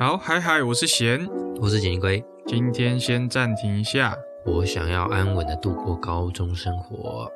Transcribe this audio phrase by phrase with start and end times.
[0.00, 1.28] 好，嗨嗨，我是贤，
[1.60, 2.24] 我是锦龟。
[2.46, 7.30] 今天先暂停一下，我想要安稳的度过高中生活。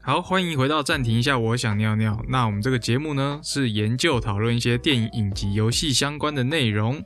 [0.00, 2.16] 好，欢迎回到暂停一下，我想尿尿。
[2.28, 7.04] 那我们这个节目呢，是研究讨论一些电影、影集、游戏相关的内容。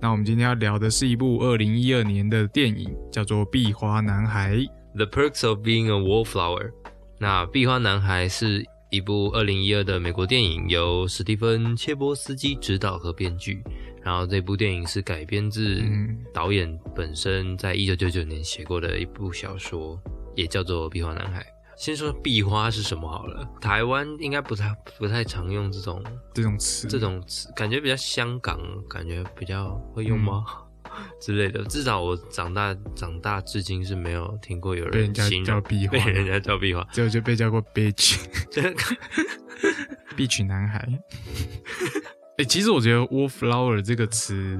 [0.00, 4.54] 那我们今天要聊的是一部二零一二年的电影，叫做《壁花男孩》。
[4.94, 6.70] The Perks of Being a Wallflower。
[7.18, 13.62] 那《壁花男孩》是一部二零一二的美国电影，由史蒂芬·切波斯基执导和编剧。
[14.02, 19.96] 然后这部电影是改编自嗯导演本身在一九九九年写过的一部小说，
[20.34, 21.40] 也叫做《壁花男孩》。
[21.76, 26.02] 先说壁花是什么好了，台湾应该不太不太常用这种
[26.34, 30.44] 这种词，这种词，感觉比较香港，感觉比较会用吗？
[31.20, 31.64] 之类的。
[31.64, 36.86] 至少我长大长大至今是没有听过有被人形容叫壁花被人家叫壁花。
[36.92, 38.18] 只有就被叫过 bitch
[38.50, 38.74] 这个
[40.16, 40.86] bitch 男孩。
[42.38, 44.58] 哎、其实我觉得 wallflower 这个词，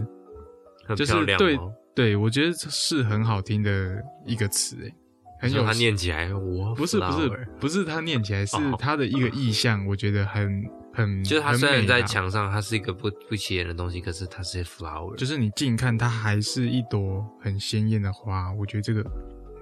[0.87, 1.73] 很就是漂亮对哦。
[1.95, 4.93] 对我觉得是很好听的一个词，哎，
[5.41, 19.05] 很有说它念起来，我不是不是不是它念起来是哦它的一个意象，我觉得很很就是它虽然在墙上，它是一个不不起眼的东西，可是它是 flower，就是你近看它还是一朵很鲜艳的花，我觉得这个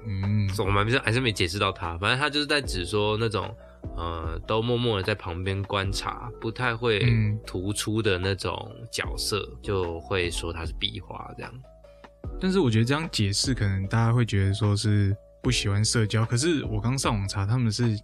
[0.06, 3.54] 嗯我们还是还是没解释到它，反正它就是在指说那种
[3.96, 11.52] 呃，都默默的在旁边观察，不太会嗯突出的那种角色，就会说它是壁画这样。
[12.40, 16.24] 但是我觉得这样解释，可能大家会觉得说是不喜欢社交。
[16.24, 17.98] 可是我刚上网查，他们是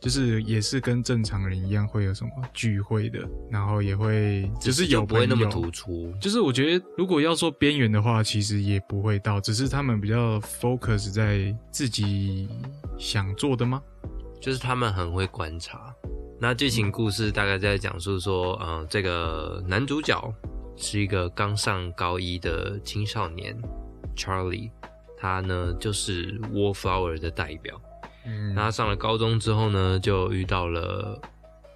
[0.00, 3.18] 就是也是跟正常人一样，会有什么聚会的，
[3.50, 12.48] 然后也会就是有不会那么突出，就是我觉得如果要说边缘的话，其实也不会到，只是他们比较 focus 在自己
[12.96, 13.82] 想做的吗？
[14.40, 15.92] 就是他们很会观察。
[16.40, 20.32] 那剧情故事大概在讲述说，嗯、这个男主角
[20.76, 23.60] 是一个刚上高一的青少年
[24.16, 24.70] Charlie，
[25.16, 27.80] 他呢就是 Wallflower 的代表。
[28.28, 31.18] 嗯那他上了高中之后呢，就遇到了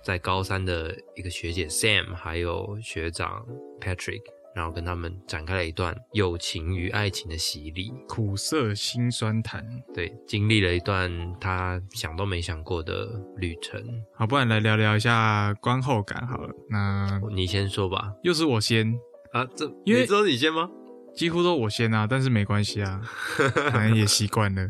[0.04, 3.46] 在高三的一个学姐 Sam，还有学长
[3.80, 4.20] Patrick，
[4.54, 7.90] 然后跟他们展开了一段友情与爱情的洗礼。
[8.06, 9.64] 苦涩辛酸谈。
[9.94, 11.10] 对，经历了一段
[11.40, 13.80] 他想都没想过的旅程。
[14.14, 16.52] 好，不然来聊聊一下观后感好了。
[16.68, 18.12] 那你先说吧。
[18.22, 18.92] 又是我先，
[19.32, 20.68] 啊，这因为你知道你先吗？
[21.14, 23.00] 几乎都我先啊，但是没关系啊，
[23.72, 24.62] 反正也习惯了。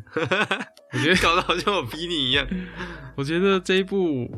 [0.92, 2.46] 我觉得， 搞得好像我逼你一样。
[3.16, 4.28] 我觉得这一部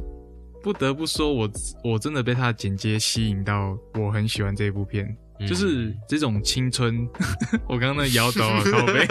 [0.62, 1.50] 不得不说我，
[1.82, 5.04] 我真的被它的剪接吸引到，我很喜欢这一部片，
[5.40, 7.08] 嗯就是这种青春。
[7.68, 9.06] 我刚刚那摇头啊，靠背。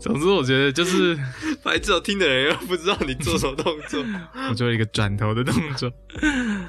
[0.00, 1.18] 总之，我觉得就是
[1.62, 4.04] 白痴，听的人又不知道你做什么动作，
[4.50, 5.90] 我做一个转头的动作。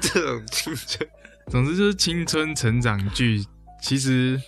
[0.00, 1.08] 这种青春
[1.50, 3.44] 总之就是青春成长剧，
[3.80, 4.40] 其实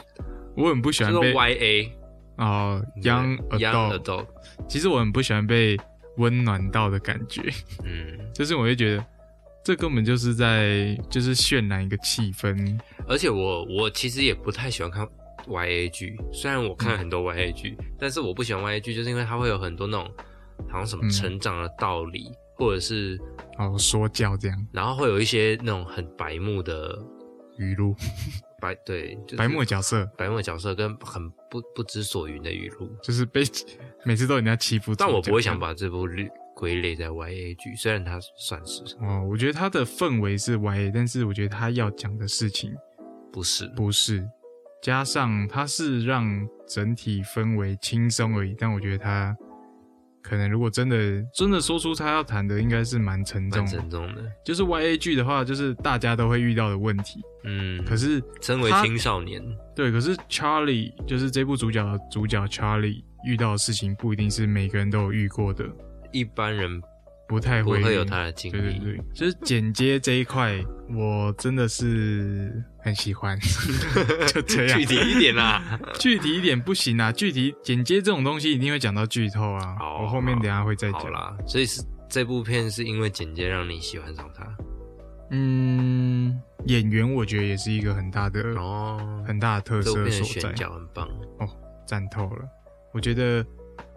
[0.56, 1.90] 我很不喜欢被 YA
[2.36, 4.02] 哦、young Young adult。
[4.02, 4.26] Adult，
[4.68, 5.76] 其实我很不喜欢被
[6.18, 7.42] 温暖到的感觉，
[7.84, 9.04] 嗯，就是我会觉得
[9.64, 12.78] 这根本就是在就是渲染一个气氛。
[13.08, 15.06] 而且我我其实也不太喜欢看
[15.48, 20.08] YA 剧，虽然我看了很多 YA 剧，但是我不喜欢 YA 剧，就是因为它会有很多那种
[20.68, 21.10] 好像什么嗯。
[21.10, 23.18] 成长的道理，或者是
[23.58, 24.66] 哦，说教这样。
[24.72, 26.96] 然后会有一些那种很白目的
[27.58, 27.96] 语录，
[28.60, 30.04] 白对，就是白目角色。
[30.16, 33.42] 白目角色跟很不不知所云的语录，就是被
[34.04, 42.74] 每次都人家欺负，但我不会想把这部列归类在 YA 剧，虽然它算是哦，我觉得它的氛围是 YA，但是我觉得它要讲的事情
[43.32, 43.68] 不是。
[43.76, 44.28] 不是，
[44.82, 46.24] 加上它是让
[46.66, 49.36] 整体氛围轻松而已，但我觉得它
[50.28, 53.80] 可能如果真的真的说出他要谈的，应该是蛮沉重蛮的。
[53.80, 57.20] 沉重的，就是 Y A 剧的话，就是大家都会遇到的问题。
[57.44, 59.42] 嗯，可是身为青少年，
[59.74, 65.64] 对，可是 Charlie 就是这部主角的主角 Charlie 遇到的事情，不一定是每个人都有遇过的，
[66.12, 66.82] 一般人
[67.28, 70.58] 不太会不会有他的经历，对对对， 就是剪接这一块，
[70.96, 73.38] 我真的是很喜欢。
[74.32, 75.78] 就这样，具体一点啦。
[76.00, 77.12] 具体一点不行啊！
[77.12, 79.76] 具体剪接这种东西一定会讲到剧透啊。
[79.78, 81.00] 好我后面等一下会再讲。
[81.02, 84.44] 好啦，所以是这部片是因为剪接让你喜欢上它
[85.30, 89.22] 嗯，演员我觉得也是一个很大的、哦。
[89.26, 91.06] 很大的特色所在片的选，角很棒
[91.40, 91.46] 哦，
[91.86, 92.48] 赞透了。
[92.94, 93.44] 我觉得，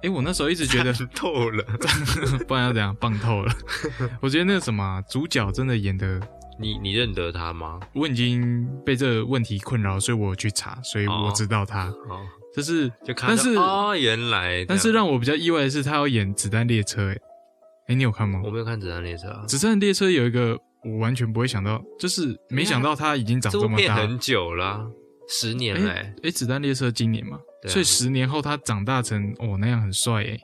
[0.03, 1.63] 诶，我那时候一直觉得， 透了。
[2.48, 3.53] 不然要怎样棒透了。
[4.21, 6.19] 我觉得那个什么啊主角真的演的，
[6.59, 7.80] 你你认得他吗？
[7.94, 11.86] 我已经被这个问题困扰，所以我有去查，所以我哦知道他。
[12.09, 12.21] 哦，
[12.56, 17.21] 就是，就看但是、哦，原来，但是让我比较意外的是，他要演子弹列车、诶，
[17.88, 18.42] 哎，你有看吗？
[18.44, 23.95] 我没有看《子弹列车》啊，子弹列车有一个我完全不会想到，就是没想到他已经长这这么大。
[23.95, 24.86] 很久了啊，
[25.30, 30.39] 十年嘞、哎哎，子弹列车今年嘛，对啊所以十年后他长大成哦那样很帅哎。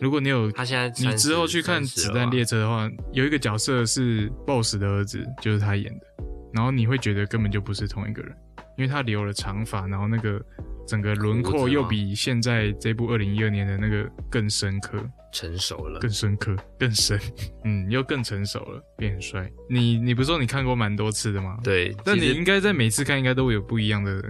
[0.00, 6.06] 如果你有他现在你之后去看《子弹列车》的话，有一个角色是 BOSS 的儿子，就是他演的，
[6.52, 8.36] 然后你会觉得根本就不是同一个人，
[8.76, 10.44] 因为他留了长发，然后那个
[10.88, 14.98] 整个轮廓又比现在这部二零一二年的那个更深刻。
[15.32, 17.18] 成熟了更，深刻、更深，
[17.64, 19.50] 嗯，又更成熟了，变很帅。
[19.70, 21.56] 你你不是说你看过蛮多次的吗？。
[21.64, 24.22] 对，但你应该在每次看应该都会有不一样的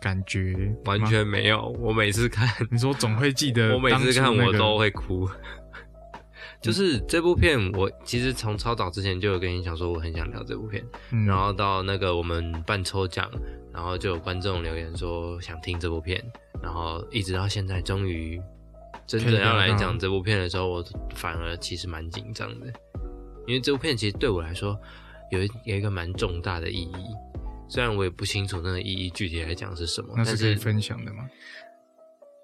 [0.00, 1.68] 感觉，完全没有。
[1.80, 5.28] 我每次看， 你说总会记得、 我每次看我都会，哭。
[6.60, 10.84] 就是这部片，我其实从超早之前就有跟你讲说，我很想聊这部片。
[11.12, 13.30] 嗯、然后到那个我们办抽奖，
[13.72, 16.20] 然后就有观众留言说想听这部片，
[16.60, 18.40] 然后一直到现在，终于
[19.06, 20.84] 真正要来讲这部片的时候，我
[21.14, 22.66] 反而其实蛮紧张的，
[23.46, 24.76] 因为这部片其实对我来说
[25.30, 27.14] 有一有一个蛮重大的意义，
[27.68, 31.28] 虽然我也不清楚那个意义具体来讲是什么，但那是可以分享的吗？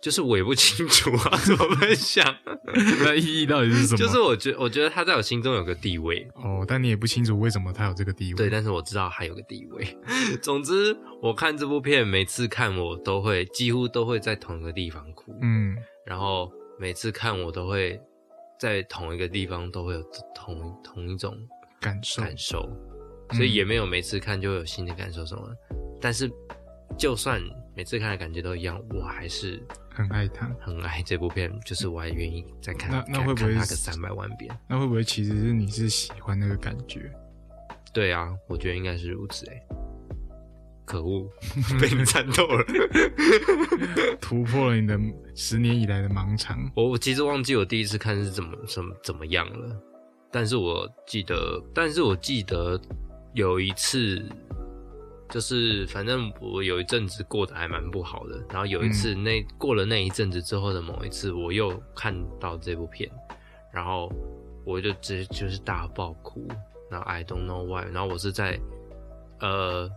[0.03, 2.23] 就是我也不清楚啊，怎么分享？
[3.03, 3.97] 那意义到底是什么？
[3.97, 8.37] 就是我觉我觉得他在我心中有个地位，哦，但你也不清楚为什么他有这个地位。
[8.37, 9.99] 对，但是我知道他有个地位。
[10.43, 15.75] 总之，我看这部片，每次看我都会几乎都会在同一个地方哭，嗯，
[16.05, 17.99] 然后每次看我都会
[18.61, 20.03] 在同一个地方都会有
[20.35, 21.35] 同同一种
[21.81, 22.94] 感受，感受，嗯
[23.33, 25.43] 所以也没有每次看就有新的感受什么。
[26.01, 26.31] 但是，
[26.99, 27.41] 就算
[27.75, 30.51] 每次看的感觉都一样，我还是很爱它。
[30.61, 34.57] 很爱这部片，就是我还愿意再看，那那看会不会看它个三百万遍？
[34.69, 37.11] 那会不会其实是你是喜欢那个感觉？
[37.93, 39.63] 对啊，我觉得应该是如此哎、
[40.85, 41.27] 可恶，
[41.81, 42.65] 被你猜透了。
[44.21, 44.99] 突破了你的
[45.35, 46.59] 十年以来的盲肠。
[46.75, 49.77] 我我其实忘记我第一次看是怎么怎么怎么样了，
[50.31, 52.81] 但是我记得，但是我记得
[53.35, 54.25] 有一次，
[55.29, 63.11] 就是反正我有一阵子过得还蛮不好的，然后有一次那、过了那一阵子之后的某一次，我又看到这部片，
[63.73, 64.11] 然后
[64.65, 66.49] 我就直接就是大爆哭，
[66.91, 68.59] 然后 I don't know why，然后我是在
[69.41, 69.91] 呃。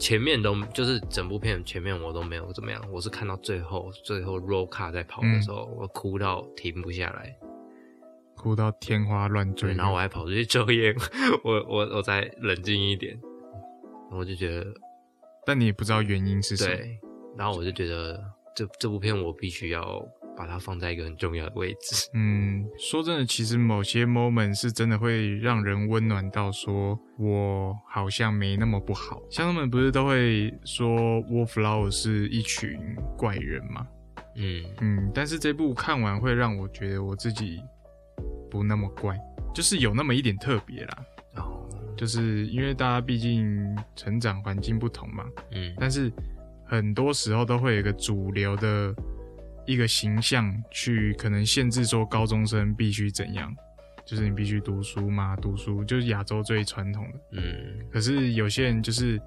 [0.00, 7.38] 前面都就是整部片前面我都没有怎么样，我是看到最后最后 roll 卡在跑的时候，我哭到停不下来，
[8.46, 10.94] 哭到天花乱坠，，然后我还跑出去抽烟，
[11.42, 13.18] 我我我再冷静一点，
[14.12, 14.64] 我就觉得
[15.44, 16.76] 但你也不知道原因是什么。
[16.76, 16.96] 对，
[17.36, 18.22] 然后我就觉得
[18.54, 20.00] 这这部片我必须要
[20.36, 29.20] 把它放在一个很重要的位置，嗯，说真的，其实某些 moment 是真的会让人温暖到，说我好像没那么不好。
[29.28, 32.78] 像他们不是都会说 Wallflower 是一群
[33.18, 33.84] 怪人吗？
[34.36, 37.58] 嗯嗯，但是这部看完会让我觉得我自己
[38.56, 39.18] 不那么怪，
[39.54, 40.98] 就是有那么一点特别啦。
[41.36, 46.12] 哦就是因为大家毕竟成长环境不同嘛，嗯但是
[46.66, 48.94] 很多时候都会有一个主流的
[49.66, 53.54] 一个形象去可能限制说高中生必须怎样，
[54.04, 57.18] 就是你必须读书嘛，读书就是亚洲最传统的。
[57.32, 59.18] 嗯可是有些人就是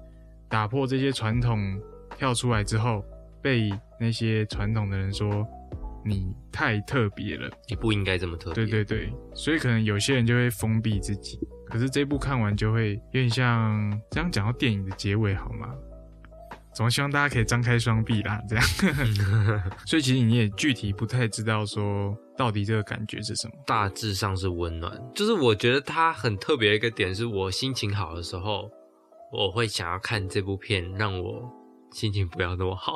[0.48, 1.80] 打破这些传统，
[2.16, 3.04] 跳出来之后，
[3.42, 3.68] 被
[3.98, 5.44] 那些传统的人说
[6.04, 7.50] 你太特别了。
[7.68, 11.38] 你不应该这么特别，对对对，所以可能有些人就会封闭自己。
[11.66, 15.68] 可是这部看完就会有点像这样讲到电影的结尾好吗？
[16.72, 18.64] 总希望大家可以张开双臂啦，这样。
[19.84, 23.54] 所以其实你也具体不太知道说到底这个感觉是什么。
[23.66, 24.96] 大致上是温暖。
[25.14, 28.70] 就是我觉得它很特别的一个点，是我心情好的时候，
[29.32, 31.42] 我会想要看这部片，让我
[31.92, 32.94] 心情不要那么好。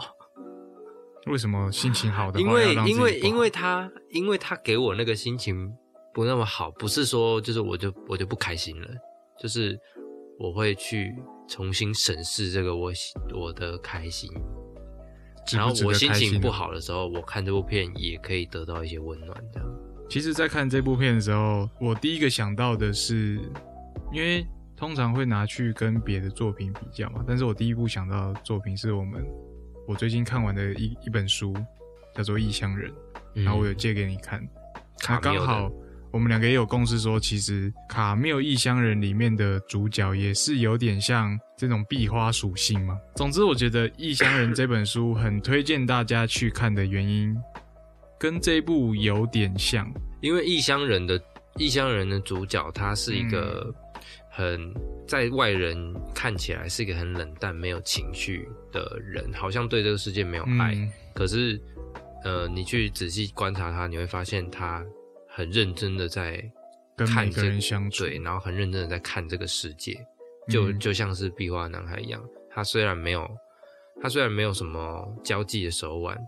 [1.26, 5.72] 为什么心情好的因为因为因为他因为他给我那个心情
[6.12, 8.88] 不那么好，不是说就是我就我就不开心了，
[9.40, 9.78] 就是
[10.38, 11.14] 我会去
[11.48, 12.92] 重新审视这个我
[13.34, 14.30] 我的开心。
[15.46, 19.68] 值值然后我心情不好的时候，我看这部片也可以得到一些温暖，这样。
[20.08, 23.38] 其实，在看这部片的时候，我第一个想到的是，
[24.10, 29.22] 因为通常会拿去跟别的作品比较嘛，但是我第一部想到的作品是我们
[29.86, 31.54] 我最近看完的一一本书，
[32.14, 32.90] 叫做《异乡人》，
[33.44, 34.42] 然后我有借给你看，
[35.08, 35.70] 那刚好
[36.10, 42.96] 我们两个也有共识说，其实《卡缪异乡人》里面的主角也是有点像这种壁花属性嘛。
[43.16, 47.36] 总之，我觉得《异乡人》这本书很推荐大家去看的原因，
[48.18, 49.92] 跟这一部有点像。
[50.22, 51.20] 因为异乡人的
[51.56, 53.74] 异乡人的主角，他是一个嗯
[54.36, 54.74] 很
[55.06, 60.74] 在外人看起来是一个很冷淡、没有情绪的人，好像对这个世界没有爱。
[60.74, 60.90] 嗯。
[61.14, 61.60] 可是，
[62.24, 64.84] 呃，你去仔细观察他，你会发现他
[65.28, 66.32] 很认真的在
[66.96, 68.04] 跟每个看这人相处。
[68.04, 69.94] 对，然后很认真的在看这个世界，
[70.48, 73.30] 就、嗯就像是壁画男孩一样，他虽然没有，
[74.02, 76.18] 他虽然没有什么交际的手腕，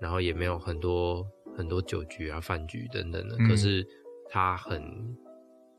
[0.00, 1.22] 然后也没有很多
[1.58, 3.48] 很多酒局啊、饭局等等的，嗯。
[3.48, 3.86] 可是
[4.30, 4.82] 他很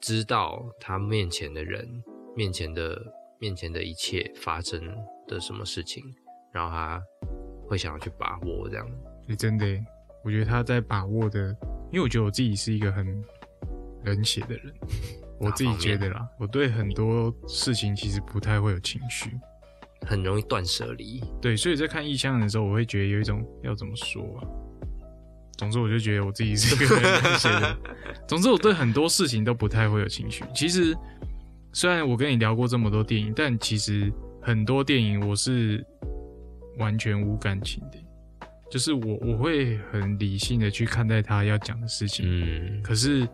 [0.02, 1.88] 知道他面前的人、
[2.36, 3.02] 面前的
[3.40, 4.82] 面前的一切发生
[5.28, 6.04] 的什么事情，
[6.54, 7.02] 然后他
[7.68, 8.88] 会想要去把握这样。
[9.28, 9.66] 诶真的，
[10.24, 11.50] 我觉得他在把握的，
[11.92, 13.24] 因为我觉得我自己是一个很
[14.04, 14.74] 冷血的人，
[15.40, 19.32] 我自己觉得啦，我对很多事情其实不太会有情绪，
[20.06, 24.48] 很容易断舍离，对，所以在看异乡人的时候，我会觉得有一种要怎么说啊。
[25.58, 27.78] 总之，我就觉得我自己是 一个很冷血的人。
[28.28, 30.44] 总之，我对很多事情都不太会有情绪。
[30.54, 30.96] 其实，
[31.72, 35.86] 虽然我跟你聊过这么多电影，但其实很多电影我是
[36.78, 37.98] 完全无感情的。
[38.72, 43.26] 就是我我会很理性的去看待他要讲的事情，嗯，可是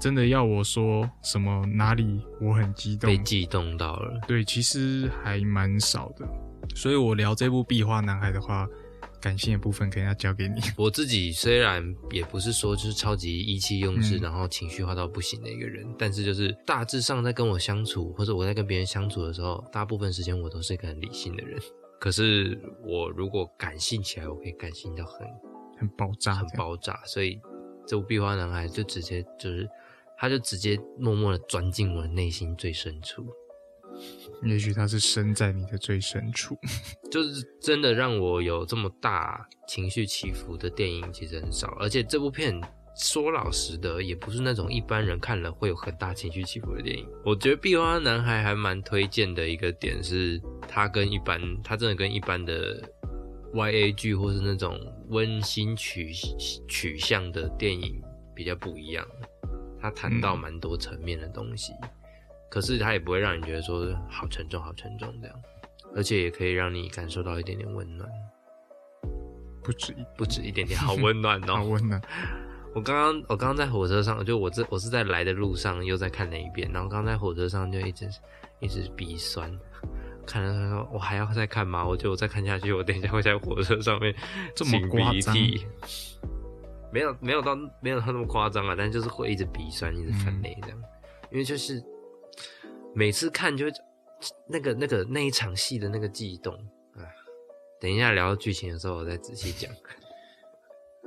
[0.00, 4.18] 真的要我说什么哪里我很激动被，激动到了。
[4.26, 6.26] 对，其实还蛮少的。
[6.74, 8.66] 所以我聊这部《壁花男孩》的话，
[9.20, 10.60] 感性的部分可能要交给你。
[10.76, 21.58] 我自己虽然也不是说就是超级意气用事，嗯然后情绪化到不行的一个人，但是就是大致上在跟我相处，或者我在跟别人相处的时候，大部分时间我都是一个很理性的人。
[21.98, 25.26] 可是我如果感性起来，我可以感性到很
[25.78, 26.46] 很爆炸，很。
[26.56, 27.40] 爆炸，所以
[27.86, 29.68] 这部《壁花男孩》就直接就是，
[30.18, 33.26] 他就直接默默的钻进我的内心最深处。
[34.42, 36.56] 也许他是生在你的最深处。
[37.10, 42.60] 就是真的让我有这么大情绪起伏的电影其实很少，而且这部片
[42.96, 47.06] 说老实的，也不是那种一般人看了会有很大情绪起伏的电影。
[47.24, 52.82] 我觉得《壁花男孩》还蛮推荐的一个点是，他跟一般，他真的跟一般的
[53.52, 54.78] YA 剧或是那种
[55.08, 56.10] 温馨取
[56.68, 58.00] 取向的电影
[58.34, 59.06] 比较不一样。
[59.78, 61.72] 他谈到嗯蛮多层面的东西，
[62.50, 65.36] 可是它也不会让你觉得说好沉重、好沉重这样。
[65.94, 68.10] 而且也可以让你感受到一点点温暖，
[69.62, 71.68] 不止一不止一点点， 好温暖哦好哦！
[71.70, 72.02] 温暖。
[72.74, 78.06] 我刚刚我刚刚在火车上，就我这我是在来的路上又再看了一遍，然后刚刚在火车上就一直
[78.60, 79.50] 一直鼻酸，
[80.26, 81.86] 看了他说我还要再看吗？
[81.86, 84.14] 我觉得我再看下去，我等一下会在火车上面
[84.54, 85.66] 这么擤鼻涕。
[86.92, 90.78] 没有没有到没有到那么夸张啊，但就是会一直鼻酸，一直泛泪这样，
[91.30, 91.82] 因为就是
[92.96, 93.66] 每次看就
[94.48, 96.54] 那个那个那一场戏的那个悸动
[96.94, 97.04] 啊。
[97.78, 99.70] 等一下聊到剧情的时候，我再仔细讲。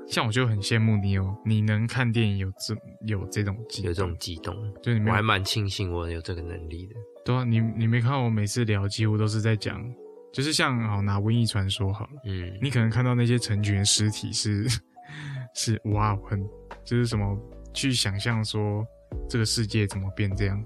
[0.07, 2.75] 像我就很羡慕你有，你能看电影有这
[3.07, 6.95] 有这种激有这种动，激动，就你我还蛮庆幸我有这个能力的。
[7.25, 9.83] 对啊，你你没看我每次聊几乎都是在讲，
[10.31, 14.67] 就是像好拿瘟疫传说好了，嗯，你可能看到那些成群的尸体是
[15.55, 16.39] 是哇很
[16.85, 17.35] 就是什么
[17.73, 18.85] 去想象说
[19.27, 20.63] 这个世界怎么变这样，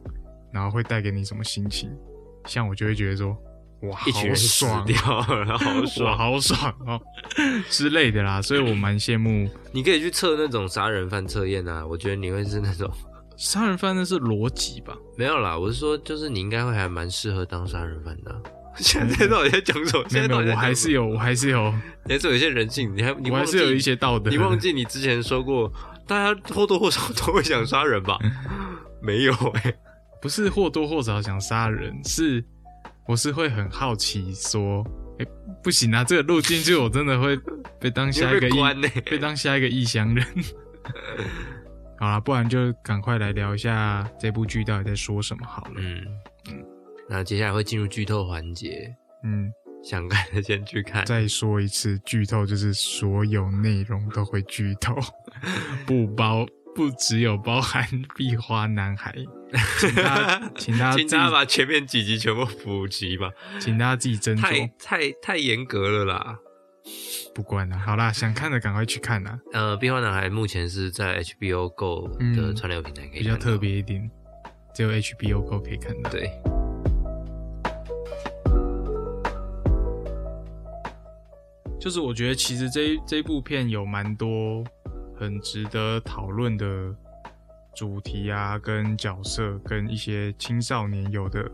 [0.54, 1.90] 然后会带给你什么心情，
[2.46, 3.36] 像我就会觉得说
[3.84, 4.96] 哇好爽掉
[5.28, 6.18] 了，好爽！
[6.18, 7.02] 好爽哦
[7.70, 12.90] 之类的啦，所以我蛮羡慕 你可以去测那种杀人犯测验啊，我觉得你会是那种
[13.36, 14.96] 杀人犯那是逻辑吧？
[15.18, 18.40] 没有啦，我是说，就是你应该会还蛮适合当杀人犯的啊、
[18.78, 20.06] 现在到底在讲什么？
[20.08, 21.74] 现在到底在我还是有，我还是有，
[22.08, 24.30] 还是有一些人性，你还你我还是有一些道德。
[24.32, 25.70] 你忘记你之前说过，
[26.08, 28.18] 大家或多或少都会想杀人吧？
[29.02, 29.76] 没有哎、
[30.24, 32.42] 不是或多或少想杀人，是
[33.06, 34.82] 我是会很好奇说，
[35.20, 35.26] 哎、
[35.62, 37.38] 不行啊，这个录进去我真的会
[37.78, 38.48] 被当下一个
[39.06, 40.26] 被当下一个异乡人。
[42.00, 45.74] 好啦，不然就赶快来聊一下这部剧到底在说什么好了。
[45.76, 46.08] 嗯
[46.50, 46.66] 嗯，
[47.10, 49.52] 那接下来会进入剧透环节，嗯，
[49.84, 51.06] 想看的先去看。
[51.06, 54.96] 再说一次，剧透就是所有内容都会剧透，
[55.86, 59.14] 不包不只有包含壁花男孩，
[59.80, 66.38] 请大家 请大家请自己大家把前面几集全部补齐吧，请大家自己斟太酌，太太严格了啦。
[67.34, 67.78] 不管了。
[67.78, 74.10] 好啦，想看的赶快去看啦，呃，《壁花男孩》目前是在 HBO Go 的嗯串流平台可以比较特别一点，
[74.76, 76.10] 只有 HBO Go 可以看到。
[76.10, 76.30] 对，
[81.80, 84.64] 就是我觉得其实这这部片有蛮多
[85.24, 86.94] 很值得讨论的
[87.74, 91.50] 主题啊，跟角色，跟一些青少年有的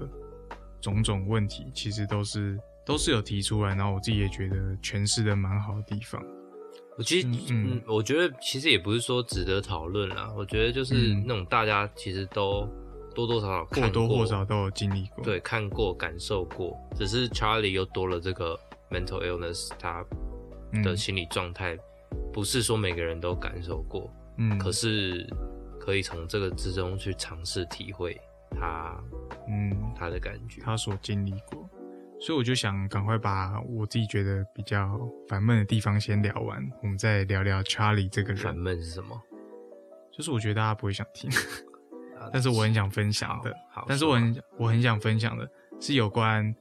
[0.82, 6.20] 种种问题，其实都是都是有提出来，然后我自己也觉得诠释的蛮好的地方。
[6.98, 12.68] 我其实嗯我觉得其实也不是说值得讨论啦，我觉得就是嗯那种大家其实都
[13.14, 15.24] 多多少少看或多或少都有经历过。
[15.24, 18.60] 对看过感受过，只是 Charlie 又多了这个
[18.90, 20.04] mental illness，他
[20.84, 21.78] 的嗯心理状态
[22.34, 25.28] 不是说每个人都感受过，嗯，可是
[25.80, 28.20] 可以从这个之中去尝试体会
[28.52, 28.96] 他
[29.48, 30.62] 嗯，他的感觉。
[30.62, 31.70] 他所经历过，
[32.20, 38.56] 所以我就想赶快把我自己觉得比较烦闷的地方先聊完，我们再聊聊 Charlie 这个人烦。
[38.56, 39.20] 闷是什么？
[40.12, 41.30] 就是我觉得大家不会想听，
[42.20, 43.52] 啊但是我很想分享的。
[43.72, 45.50] 好，好但是我很我很想分享的
[45.80, 46.54] 是有关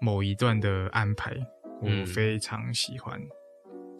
[0.00, 1.34] 某一段的安排，
[1.80, 3.20] 我嗯非常喜欢。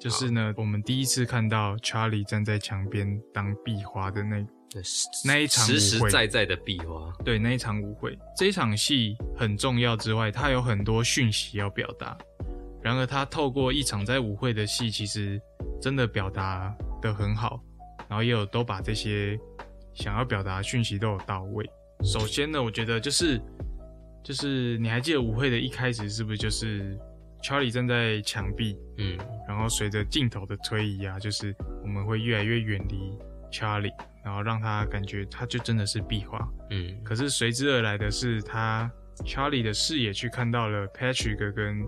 [0.03, 4.45] 就是呢，我们第一次看到 Charlie 站在墙边当壁花的那
[5.25, 12.19] 那一场实实在在的壁花，对那一场舞会，这一场戏很重要之外，它有很多讯息要表达。
[12.83, 15.41] 然而，他透过一场在舞会的戏，其实
[15.81, 17.63] 真的表达的很好，
[18.09, 19.39] 然后也有都把这些
[19.95, 21.65] 想要表达的讯息都有到位。
[22.03, 23.41] 首先呢，我觉得就是
[24.25, 26.99] 就是你还记得舞会的一开始是不是就是
[27.43, 29.19] Charlie 站在墙壁，嗯，
[29.49, 33.19] 然后随着镜头的推移啊，就是我们会越来越远离
[33.51, 33.93] Charlie，
[34.25, 36.49] 然后让他感觉他就真的是壁画。
[36.71, 38.91] 嗯，可是随之而来的是，他
[39.27, 41.85] Charlie 的视野去看到了 Patrick 跟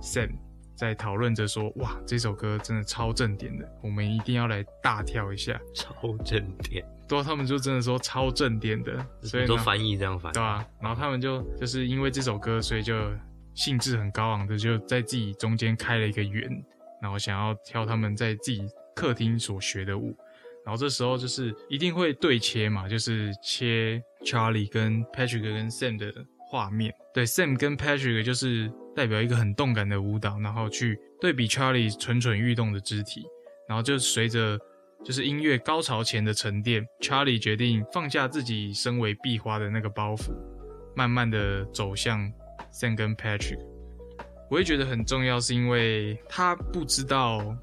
[0.00, 0.30] Sam
[0.74, 5.60] 在讨论着说：“哇，这首歌真的超正点的，我们一定要来大跳一下。
[5.74, 12.94] 超正点，”对啊，他们就真的说超正点的，所以都，翻译这样翻，对啊，然后他们就就是因为这首歌，所以就
[13.54, 16.48] 兴致很高昂的就在自己中间开了一个圆，
[17.00, 20.16] 然后想要跳他们在自己客厅所学的舞。
[20.64, 26.12] 然后这时候就是一定会对切嘛，就是切 Charlie 跟 Patrick 跟 Sam 的
[26.48, 26.94] 画面。
[27.12, 33.24] 对，Sam 跟 Patrick 就是代表一个很动感的舞蹈，然后去对比 Charlie 蠢蠢欲动的肢体，
[33.68, 34.56] 然后就随着
[35.04, 40.30] 就是音乐高潮前的沉淀，Charlie 决定放下自己身为壁花的那个包袱，
[40.94, 42.32] 慢慢的走向
[42.72, 43.60] Sam 跟 Patrick。
[44.50, 47.56] 我也觉得很重要，是因为他不知道，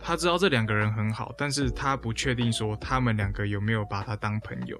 [0.00, 4.78] 他知道这两个人很好，但是他不确定说他们两个有没有把他当朋友。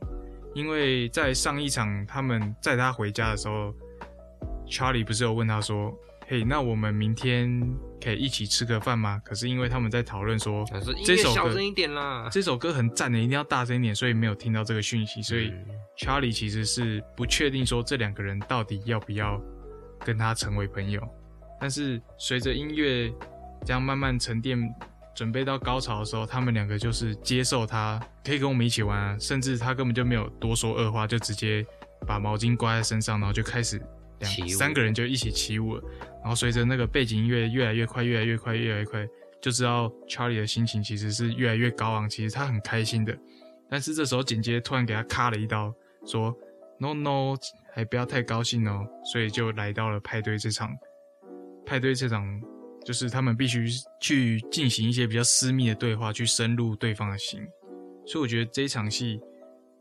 [0.55, 3.75] 因为在上一场他们载他回家的时候
[4.69, 5.93] ，Charlie 不是有问他说
[6.27, 7.61] ：“嘿，那我们明天
[8.03, 10.65] 可以一起吃个饭吗？”可是因为他们在讨论说
[11.05, 15.67] 这首歌小声一点啦，这首歌很赞的，一定要大声一点，所以没有听到这个讯息，所以嗯
[15.99, 19.41] Charlie 其实是不确定说这两个人到底要不要
[20.01, 21.03] 跟他成为朋友。
[21.61, 23.13] 但是随着音乐
[23.65, 24.59] 这样慢慢沉淀，
[25.15, 31.65] 准备到高潮的时候，他们两个就是接受他可以跟我们一起玩啊，甚至他根本就没有多说二话，就直接
[32.07, 33.81] 把毛巾挂在身上，然后就开始
[34.19, 35.83] 两三个人就一起起舞了。
[36.21, 39.07] 然后随着那个背景音乐越来越快，越来越快，越来越快，
[39.41, 43.17] 就知道 Charlie 的心情其实是越来越高昂，其实他很开心的。
[43.71, 45.73] 但是这时候剪接突然给他咔了一刀，
[46.07, 46.35] 说
[46.79, 47.37] “No No，
[47.75, 50.75] 还不要太高兴哦”，所以就来到了派对这场。
[51.67, 52.41] 派对这场
[52.85, 53.67] 就是他们必须
[54.01, 57.41] 去进行一些比较私密的对话，去深入对方的心。
[58.07, 59.19] 所以我觉得这一场戏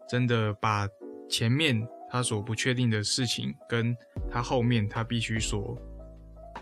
[0.09, 0.87] 真的把
[1.29, 3.95] 前面他所不确定的事情，跟
[4.31, 5.77] 他后面他必须所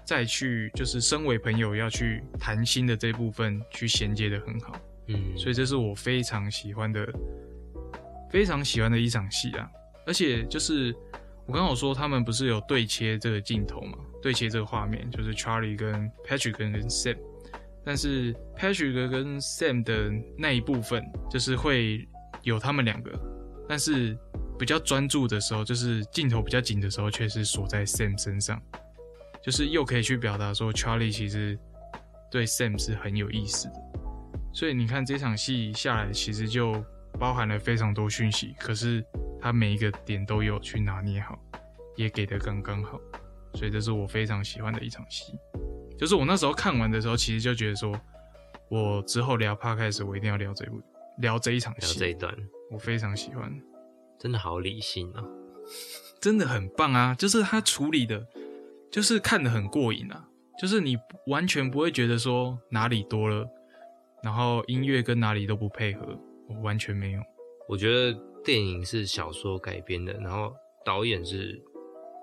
[0.04, 4.76] 再去就是身为朋友要去谈心的这部分去衔接的很好。
[5.08, 7.08] 嗯，所以这是我非常喜欢的，
[8.32, 9.70] 非常喜欢的一场戏啊！
[10.08, 10.96] 而且就是
[11.47, 17.17] 我刚好说他们不是有对切这个镜头嘛，对切这个画面，就是 Charlie 跟 Patrick 跟 Sam，
[17.84, 22.08] 但是 Patrick 跟 Sam 的那一部分就是会
[22.43, 23.12] 有他们两个，
[23.67, 24.17] 但是
[24.58, 28.62] 比较专注的时候，就是镜头比较紧的时候，却是锁在 Sam 身上，
[29.43, 31.60] 就是又可以去表达说 Charlie 其实
[32.30, 33.73] 对 Sam 是很有意思的。
[34.54, 36.73] 所以你看这场戏下来，其实就
[37.19, 39.04] 包含了非常多讯息，可是
[39.39, 41.39] 他每一个点都有去拿捏好，
[41.95, 43.00] 也给的刚刚好，
[43.54, 45.34] 所以这是我非常喜欢的一场戏。
[45.97, 47.93] 就是我那时候看完的时候，其实就觉得说，
[48.69, 50.82] 我之后聊 podcast 我一定要聊这部，
[51.19, 52.36] 聊这一场聊戏，这一段
[52.71, 53.54] 我非常喜欢，
[54.17, 55.24] 真的好理性啊，
[56.19, 57.13] 真的很棒啊！
[57.13, 58.26] 就是他处理的，
[58.91, 60.26] 就是看得很过瘾啊，
[60.60, 60.97] 就是你
[61.28, 63.47] 完全不会觉得说哪里多了，
[64.24, 66.31] 然后音乐跟哪里都不配合，我
[66.62, 67.22] 完全没有。
[67.68, 70.54] 我觉得电影是小说改编的，然后
[70.86, 71.62] 导演是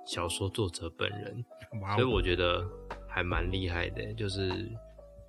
[0.07, 1.45] 小说作者本人，
[1.97, 2.67] 所以我觉得
[3.09, 4.13] 还蛮厉害的。
[4.15, 4.51] 就是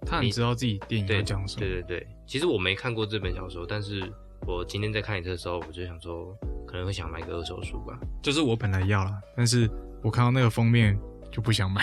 [0.06, 1.60] 他很知道自己电影要对讲什么。
[1.60, 4.02] 对对对，其实我没看过这本小说，但是
[4.48, 6.36] 我今天在看一次的时候，我就想说
[6.68, 8.00] 可能会想买个二手书吧。
[8.22, 9.70] 就是我本来要了，但是
[10.04, 11.00] 我看到那个封面
[11.32, 11.82] 就不想买，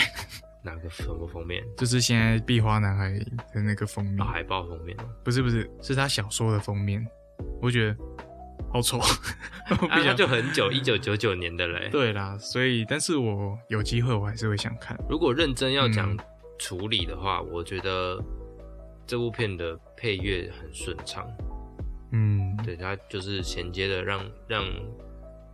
[0.67, 1.63] 哪个什么封面？
[1.77, 3.17] 就是现在壁花男孩
[3.55, 5.05] 的那个封面，啊，海报封面哦。
[5.25, 7.07] 不是不是，是他小说的封面，
[7.63, 7.97] 我觉得
[8.73, 8.99] 好丑，
[9.89, 10.13] 啊，那。
[10.13, 11.89] 就很久，一九九九年的嘞。
[11.91, 14.99] 对啦，所以但是我有机会我还是会想看。
[15.09, 16.19] 如果认真要讲嗯
[16.59, 18.19] 处理的话，我觉得
[19.07, 21.27] 这部片的配乐很顺畅，
[22.13, 24.65] 嗯，对，它就是衔接的让让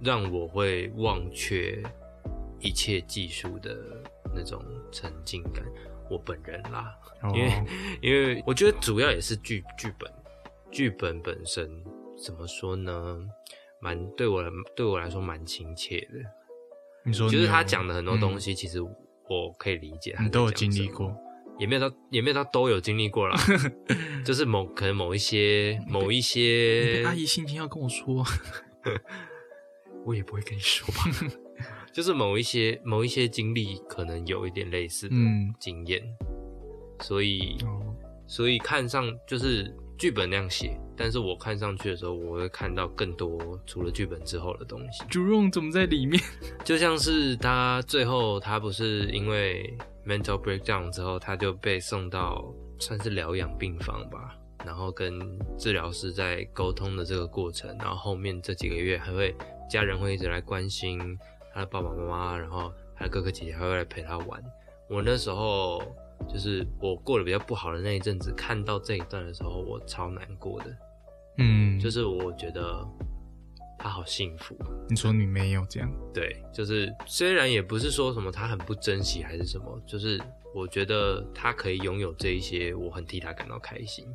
[0.01, 1.83] 让我会忘却
[2.61, 4.02] 一切技术的
[4.35, 5.65] 那种沉浸感。
[6.11, 7.65] 我本人啦，哦因为
[8.03, 10.13] 因为我觉得主要也是剧剧本，
[10.71, 11.67] 剧本本身
[12.23, 13.19] 怎么说呢？
[13.81, 16.19] 蛮对我来对我来说蛮亲切的，
[17.05, 21.17] 你说就是他讲的很多东嗯西，其实我可以理解他你都有经历过，
[21.59, 23.37] 也没有到也没有到都有经历过啦，
[24.25, 28.23] 就是某可能某一些某一些阿姨心情要跟我说，
[30.07, 31.03] 我也不会跟你说吧。
[31.93, 36.03] 就是某一些某一些经历，可能有一点类似的嗯经验，
[37.01, 37.95] 所以哦，
[38.27, 45.05] 所以看上就是剧本那样写，但是我看上去的时候，我会看到更多除了剧本之后的东西。
[45.11, 46.21] 朱荣怎么在里面？
[46.65, 49.77] 就像是他最后他不是因为
[50.07, 55.21] mental breakdown 之后，他就被送到算是疗养病房吧，然后跟
[55.59, 59.35] 治疗师在沟通的这个过程，然后后面这几个月还会
[59.71, 60.99] 家人会一直来关心
[61.53, 64.43] 他的爸爸妈妈，然后他的哥哥姐姐还会来陪他玩。
[64.89, 65.83] 我那时候
[66.29, 70.77] 就是我过得比较不好的那一阵子，看到这一段的时候，我超难过的，
[71.39, 72.87] 嗯，就是我觉得
[73.79, 74.57] 他好幸福。
[74.89, 80.21] 你说你没有这样，对，就是虽然也不是说什么他很不珍惜还是什么，就是
[80.55, 84.07] 我觉得他可以拥有这一些，我很替他感到开心。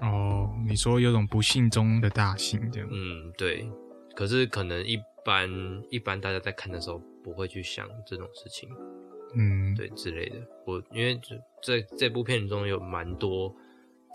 [0.00, 3.68] 哦，你说有种不幸中的大幸这样，嗯，对。
[4.14, 5.50] 可是可能一般
[5.90, 8.68] 一般大家在看的时候不会去想这种事情，
[9.34, 10.36] 嗯，对之类的。
[10.66, 13.54] 我因为这这这部片中有蛮多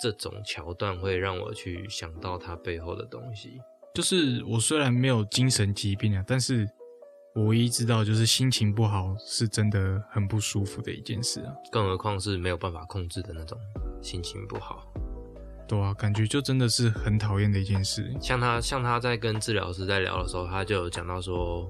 [0.02, 3.60] 这种桥段，会让我去想到它背后的东西。
[3.96, 6.70] 就是我虽然没有精神疾病啊，但是
[7.34, 11.54] 我唯一知道就是心情不好是真的很不舒服的一件事啊。
[11.72, 13.58] 更何况是没有办法控制的那种
[14.02, 14.92] 心情不好。
[15.68, 18.16] 对啊，感觉就真的是很讨厌的一件事。
[18.22, 21.70] 像他像他在跟治疗师在聊的时候，他就有讲到说，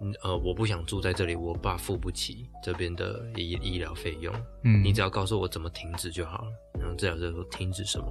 [0.00, 6.48] 嗯呃，我不想住在这里，我爸付不起这边的医医疗费用，嗯，你只要告诉我怎么停止就好了。
[6.80, 8.06] 然后治疗师说停止什么？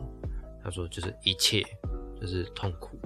[0.64, 1.64] 他说就是一切，
[2.20, 2.98] 就是痛苦，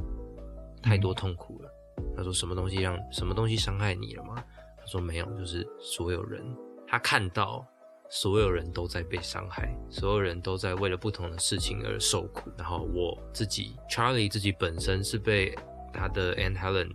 [0.81, 1.69] 太多痛苦了。
[2.15, 4.35] 他说什么东西让什么东西伤害你了吗？
[4.77, 6.41] 他说没有，就是所有人，
[6.87, 7.65] 他看到
[8.09, 12.49] 所有人都在被伤害，所有人都在为了不同的事情而受苦。
[12.57, 15.55] 然后我自己，Charlie 自己本身是被
[15.93, 16.89] 他的 Anne Helen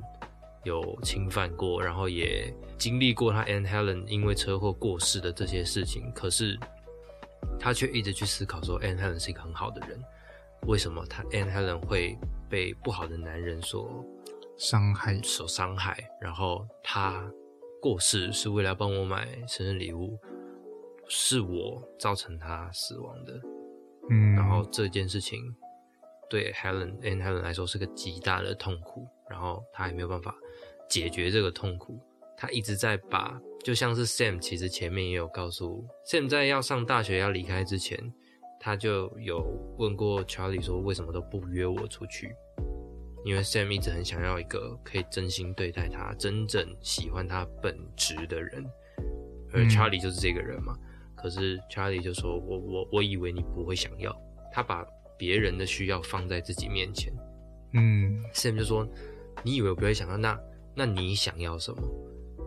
[0.64, 6.10] 有侵犯过，然后也经历过他 Anne Helen 因为车祸过世的这些事情。
[6.12, 6.58] 可是
[7.60, 10.02] 他却一直去思考说，Anne Helen 是一个很好的人，
[10.66, 12.18] 为什么他 Anne Helen 会
[12.50, 14.04] 被不好的男人所
[14.56, 17.30] 伤害，所伤害，然后他
[17.80, 20.18] 过世是为了要帮我买生日礼物，
[21.08, 23.40] 是我造成他死亡的。
[24.10, 25.40] 嗯，然后这件事情
[26.28, 30.34] 对 Helen and Helen 来说是个极大的痛苦，然后他也没有办法
[30.88, 31.98] 解决这个痛苦，
[32.36, 38.12] 他一直在把，就像是 Sam，其实前面也有告诉 Sam 在要上大学要离开之前，
[38.60, 39.42] 他就有
[39.78, 42.34] 问过 Charlie 说为什么都不约我出去，
[43.24, 48.64] 因为 Sam 一直很想要一个可以真心对待他、真正喜欢他本质的人，
[49.50, 50.76] 而嗯 Charlie 就是这个人嘛。
[51.24, 54.14] 可是 Charlie 就说：“我我我以为你不会想要。”
[54.52, 57.10] 他把别人的需要放在自己面前。
[57.72, 58.86] 嗯 Sam 就说
[59.42, 60.18] ：“你以为我不会想要？
[60.18, 60.38] 那
[60.74, 61.82] 那你想要什么？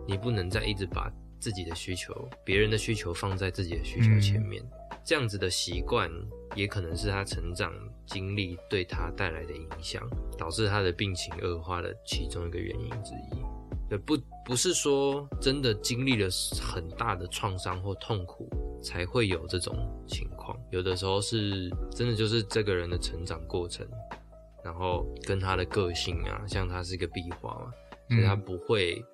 [0.06, 4.62] 你不能再一直把自己的需求、别人的需求放在自己的需求前面。
[5.04, 6.08] 这样子的习惯，
[6.54, 7.72] 也可能是他成长
[8.06, 13.57] 经历对他带来的影响，导致他的病情恶化的其中一个原因之一。
[13.88, 16.28] 对，不不是说真的经历了
[16.60, 18.48] 很大的创伤或痛苦
[18.82, 19.74] 才会有这种
[20.06, 23.86] 情况，有的时候是真的就是这个人的成长过程，
[24.62, 27.72] 然后跟他的个性啊，像他是一个壁画嘛，
[28.08, 28.40] 所以他嗯。
[28.40, 29.04] 不会，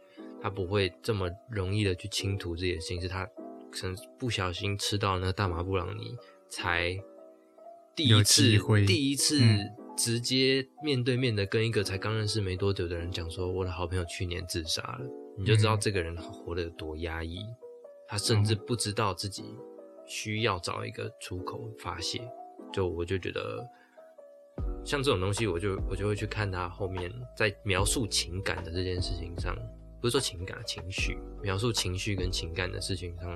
[0.42, 3.24] 他不会这么容易的去倾吐自己的心事，他
[3.70, 6.16] 可能不小心吃到那个大麻布朗尼，
[6.50, 6.96] 才
[7.94, 15.00] 第一次会第一次嗯直接面对面的跟一个才刚认识没多久的人讲说，我的好朋友去年自杀了，
[15.38, 17.38] 你就知道嗯这个人活得有多压抑，
[18.08, 19.44] 他甚至不知道自己
[20.06, 22.20] 需要找一个出口发泄，
[22.72, 23.64] 就我就觉得。
[24.84, 29.56] 像这种东西，我就我就会去看他后面在描述情感的这件事情上，
[30.00, 33.34] 不是说情感情绪，描述情绪跟情感的事情上，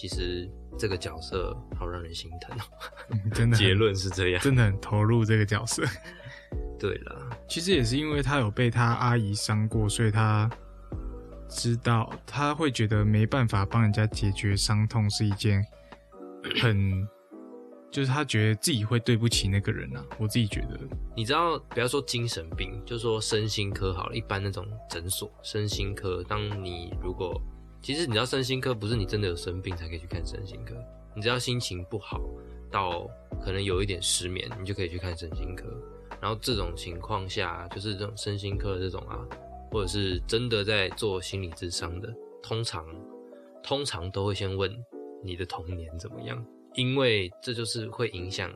[0.00, 2.62] 其实这个角色好让人心疼哦。
[3.10, 4.40] 嗯真的很结论是这样。
[4.40, 5.82] 真的很投入这个角色。
[6.78, 10.48] 对了，其实也是因为他有被他阿姨伤过，所以他
[11.48, 15.66] 知道他会觉得没办法帮人家解决伤痛是一件
[16.60, 17.04] 很
[17.90, 20.04] 就是他觉得自己会对不起那个人啊。
[20.16, 20.78] 我自己觉得，
[21.16, 24.14] 你知道，不要说精神病，就说身心科好了。
[24.14, 27.42] 一般那种诊所身心科，当你如果
[27.80, 30.74] 其实你知道，身心科不是你真的有生病才可以去看身心科，
[31.14, 32.20] 你只要心情不好
[32.70, 33.08] 到
[33.42, 35.64] 可能有一点失眠，你就可以去看身心科。
[36.20, 39.24] 然后这种情况下，就是这种身心科的这种啊，
[39.70, 42.12] 或者是真的在做心理智商的，
[42.42, 42.84] 通常
[43.62, 44.70] 通常都会先问
[45.22, 48.52] 你的童年怎么样，因为这就是会影响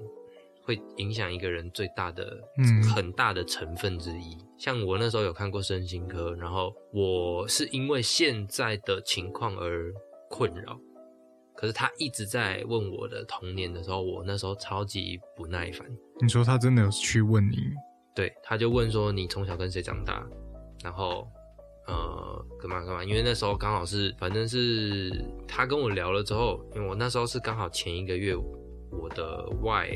[0.64, 4.37] 会影响一个人最大的、嗯很大的成分之一。
[4.59, 9.92] 像我那时候有看过身心科，然后我是因为现在的情况而
[10.31, 10.79] 困扰，
[11.57, 15.87] 可是他一直在问我的童年的时候，我那时候超级不耐烦。
[16.20, 17.57] 你说他真的有去问你，
[18.14, 20.25] 对，他就问说你从小跟谁长大，
[20.85, 21.27] 然后
[21.88, 23.05] 呃干嘛干嘛？
[23.05, 25.11] 因为那时候刚好是，反正是
[25.48, 29.90] 他跟我聊了之后，因为我那时候是刚好前一个月，我的外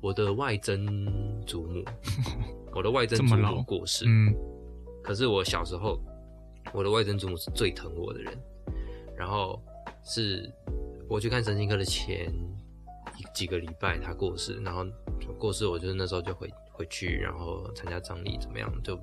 [0.00, 1.84] 我的外曾祖母，
[2.74, 4.34] 我的外曾祖母过世，嗯。
[5.02, 5.98] 可是我小时候，
[6.72, 8.38] 我的外曾祖母是最疼我的人，
[9.16, 9.60] 然后
[10.04, 10.52] 是
[11.08, 12.30] 我去看神经科的前
[13.16, 14.84] 一几个礼拜他过世，然后
[15.38, 18.94] 过世我就是那时候就回回去，然后参加葬礼怎么样，就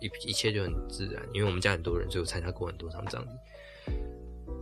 [0.00, 3.28] 一一切就很自然，因为我们家很多人，所以我参加过很多场葬礼。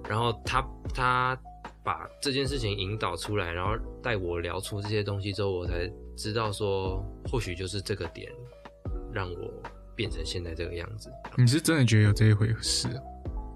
[0.08, 1.36] 然后他他
[1.86, 8.28] 把这件事情引导出来，然后带我聊出这些东西之后，我才知道说，或许就是这个点
[9.12, 9.62] 让我
[9.94, 11.08] 变成现在这个样子。
[11.38, 13.00] 你是真的觉得有这一回事啊？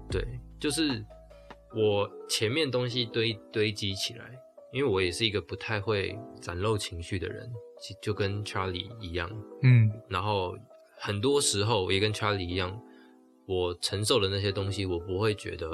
[0.09, 0.25] 对，
[0.61, 1.05] 就是
[1.75, 4.31] 我前面东西堆堆积起来，
[4.71, 7.51] 因为我也是一个不太会展露情绪的人，
[8.01, 9.29] 就跟 Charlie 一样。
[9.61, 10.55] 嗯然后
[10.97, 12.81] 很多时候也跟 Charlie 一样，
[13.45, 15.67] 我承受的那些东西，我不会觉得，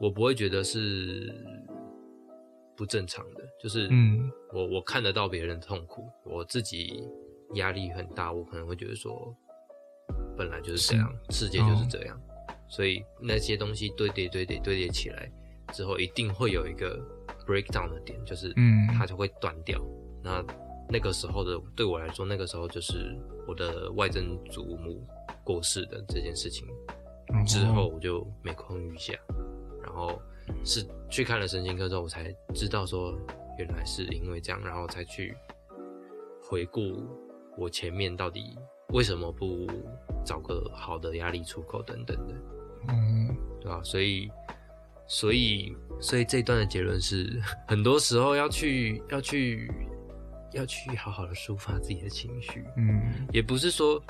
[0.00, 1.32] 我不会觉得是
[2.74, 4.30] 不正常的，就是嗯。
[4.52, 7.06] 我我看得到别人的痛苦，我自己
[7.54, 9.32] 压力很大，我可能会觉得说，
[10.36, 12.20] 本来就是这样，世界就是这样，
[12.68, 15.30] 所以那些东西堆叠堆叠堆叠起来
[15.72, 16.98] 之后，一定会有一个
[17.46, 18.88] breakdown 的点，就是嗯。
[18.88, 19.80] 它就会断掉。
[20.22, 20.44] 那
[20.88, 25.06] 那个时候的对我来说，那个时候就是我的外曾祖母
[25.44, 27.44] 过世的这件事情哦。
[27.46, 29.14] 之后，我就每况愈下，
[29.82, 30.20] 然后
[30.64, 33.18] 是去看了神经科之后，我才知道说
[33.58, 35.36] 原来是因为这样，然后才去
[36.42, 37.06] 回顾
[37.56, 39.66] 我前面到底为什么不
[40.24, 42.34] 找个好的压力出口等等的，
[42.88, 43.36] 嗯。
[43.62, 44.30] 对吧、所以，
[45.06, 47.38] 所以，所以这一段的结论是，
[47.68, 49.70] 很多时候要去要去
[50.54, 53.28] 要去好好的抒发自己的情绪，嗯。
[53.34, 54.02] 也不是说，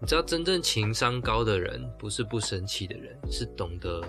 [0.00, 4.02] 你知道，真正情商高的人不是不生气的人，是懂得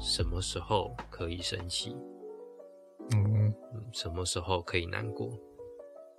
[0.00, 3.54] 什么时候可以生气，哦嗯
[3.92, 5.30] 什么时候可以难过。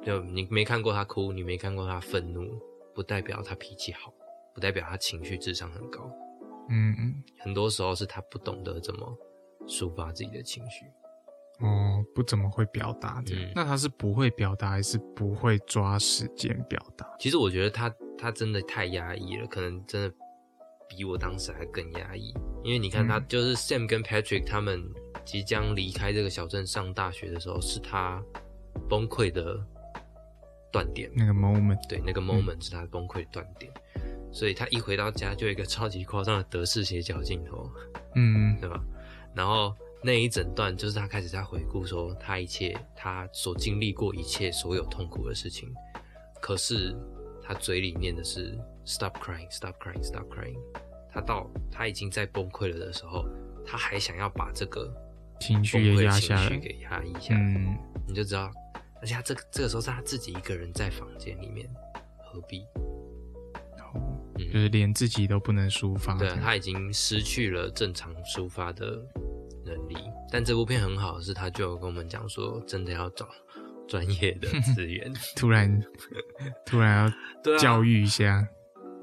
[0.05, 2.41] 就你没看过他哭，你没看过他愤怒，
[2.93, 4.13] 不代表他脾气好，
[4.53, 6.11] 不代表他情绪智商很高。
[6.69, 9.17] 嗯嗯很多时候是他不懂得怎么
[9.67, 10.85] 抒发自己的情绪。
[11.59, 13.43] 哦，不怎么会表达这样。
[13.45, 17.07] 嗯那他是不会表达，还是不会抓时间表达？
[17.19, 20.15] 其实我觉得他他真的太压抑了，可能真的
[20.93, 22.33] 比我当时还更压抑。
[22.63, 24.83] 因为你看他嗯就是 Sam 跟 Patrick 他们
[25.23, 28.21] 即将离开这个小镇上大学的时候，是他
[28.89, 29.57] 崩溃的
[30.71, 31.09] 断点。
[31.15, 33.71] 那个 moment，对，那个 moment 是他崩溃的断点。
[34.33, 37.69] 所以他一回到家就有一个超级夸张的德式斜角镜头，
[38.15, 38.81] 嗯 对吧？
[39.33, 39.73] 然后
[40.03, 45.73] 那一整段就是他开始在回顾说他一切他所经历过一切所有痛苦的事情，
[46.41, 46.95] 可是
[47.43, 50.57] 他嘴里念的是 stop crying stop crying stop crying，
[51.11, 53.25] 他到他已经在崩溃了的时候，
[53.65, 54.93] 他还想要把这个
[55.39, 56.47] 情绪也压下来。
[56.47, 58.51] 绪给压抑下来，嗯，你就知道，
[59.01, 61.69] 而且他这个这个时候是他自己一个人在房间里面，
[62.25, 62.61] 何必？
[63.93, 63.99] 哦
[64.37, 66.15] 嗯就是连自己都不能抒发。
[66.15, 68.97] 对啊，他已经失去了正常抒发的
[69.65, 69.95] 能力。
[70.31, 73.29] 但这部片很好是，他就有跟我们讲说，真的要找
[73.87, 75.13] 专业的资源。
[75.35, 75.83] 突然
[76.65, 77.11] 突然
[77.45, 78.47] 要 教育一下。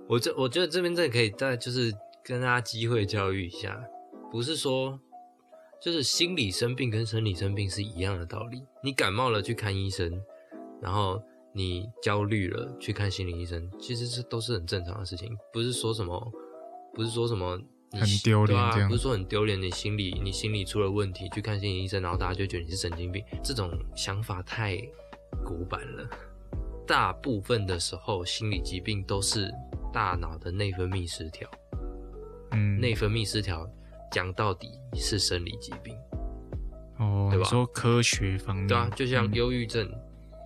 [0.08, 1.94] 我这我觉得这边真的可以再就是
[2.24, 3.78] 跟大家机会教育一下，
[4.30, 4.98] 不是说
[5.82, 8.62] 就是心理生病跟生理生病是一样的道理。
[8.82, 10.10] 你感冒了去看医生，
[10.80, 16.32] 然后你焦虑了去看心理医生，其实这都是很正常的事情，不是说什么，
[16.94, 17.60] 不是说什么
[17.92, 24.78] 你很丢脸啊这样不是说很丢脸，你心理你心理出了问题去看心理医生，然后大家就觉得你是神经病，这种想法太
[25.44, 26.08] 古板了。
[26.86, 29.52] 大部分的时候，心理疾病都是
[29.92, 31.48] 大脑的内分泌失调。
[32.50, 33.68] 嗯，内分泌失调
[34.10, 35.94] 讲到底是生理疾病，
[36.98, 39.86] 哦，对吧说科学方面，对啊，就像嗯忧郁症，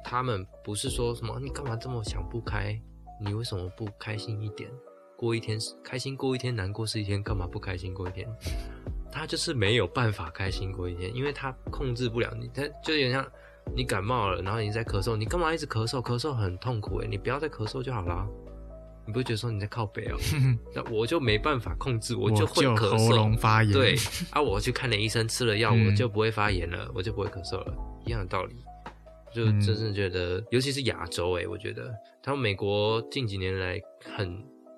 [0.04, 2.76] 他们不是说什么你干嘛这么想不开，
[3.24, 4.68] 你为什么不开心一点？
[5.16, 8.28] 过一天是开心过一天，难过是一天，干嘛不开心过一天？
[9.12, 13.24] 他就是没有办法开心过一天，因为他控制不了你，他就有点像
[13.76, 16.02] 你感冒了，然后你在咳嗽，你干嘛一直咳嗽？
[16.02, 18.26] 咳嗽很痛苦诶，你不要再咳嗽就好啦。
[19.06, 20.16] 你不会觉得说你在靠北哦？
[20.74, 23.16] 那我就没办法控制，我就会咳嗽喉。
[23.16, 23.96] 咙发炎，对
[24.30, 27.74] 啊，我去看了医生，吃了药，嗯我就不会发炎了，我就不会咳嗽了，
[28.06, 28.54] 一样的道理。
[29.34, 31.90] 就嗯真是觉得，尤其是亚洲、欸，我觉得
[32.22, 33.80] 他们美国近几年来
[34.16, 34.30] 很，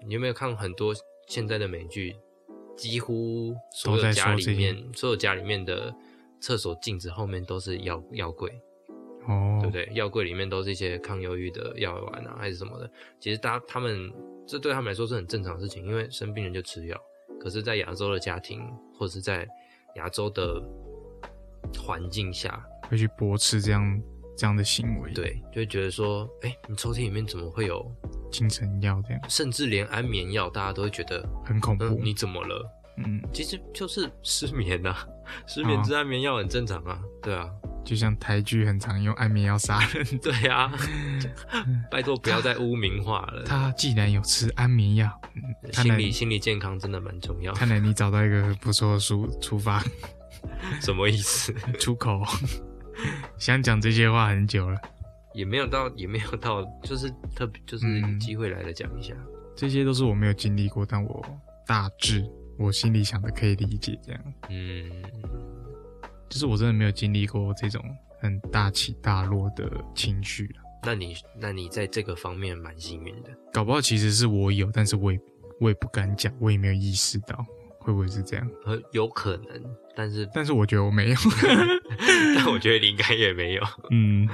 [0.06, 0.94] 你有没有看过很多
[1.26, 2.14] 现在的美剧？
[2.76, 5.94] 几乎所有家里面，所有家里面的
[6.40, 8.50] 厕所镜子后面都是药药柜，
[9.26, 9.88] 哦，对不对？
[9.94, 12.90] 药柜里面都是一些抗忧郁的药丸啊，还是什么的。
[13.20, 14.12] 其实大家他们
[14.46, 17.00] 这对他们来说是很正常的事情，因为生病人就吃药。
[17.40, 18.62] 可是，在亚洲的家庭
[18.98, 19.46] 或者是在
[19.96, 20.62] 亚洲的
[21.78, 24.02] 环境下，会去驳斥这样
[24.36, 27.84] 这样的行为，，对，就会觉得说，哎，你抽屉里面怎么会有？
[28.30, 32.66] 精神药这样甚至连安眠药，大家都会觉得，很恐怖嗯，，你怎么了？
[32.96, 34.96] 嗯，其实就是失眠呐、
[35.46, 37.50] 失眠吃安眠药很正常啊，对啊，
[37.84, 40.72] 就像台剧很常用安眠药杀人， 对啊，
[41.90, 43.42] 拜托不要再污名化了。
[43.44, 45.20] 他既然有吃安眠药，
[45.72, 47.52] 心理心理健康真的蛮重要。
[47.52, 49.82] 看来你找到一个不错的出出发
[50.80, 51.52] 什么意思？
[51.78, 52.22] 出口，
[53.38, 54.78] 想讲这些话很久了，
[55.34, 59.14] 也没有到，也没有到，就是特别，就是机会来的讲一下。
[59.56, 61.24] 这些都是我没有经历过，但我
[61.66, 62.24] 大致
[62.58, 64.20] 我心里想的可以理解，这样
[64.50, 64.90] 嗯，
[66.28, 67.82] 就是我真的没有经历过这种
[68.20, 73.30] 很大起大落的情绪啊那你那你在这个方面蛮幸运的。
[73.52, 75.18] 搞不好其实是我有，但是我也
[75.60, 77.42] 我也不敢讲，我也没有意识到，
[77.78, 78.50] 会不会是这样？
[78.66, 79.62] 呃，有可能，
[79.96, 81.16] 但是但是我觉得我没有，
[82.36, 83.62] 但我觉得你应该也没有。
[83.90, 84.28] 嗯，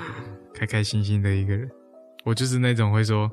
[0.53, 1.71] 开开心心的一个人，
[2.25, 3.31] 我就是那种会说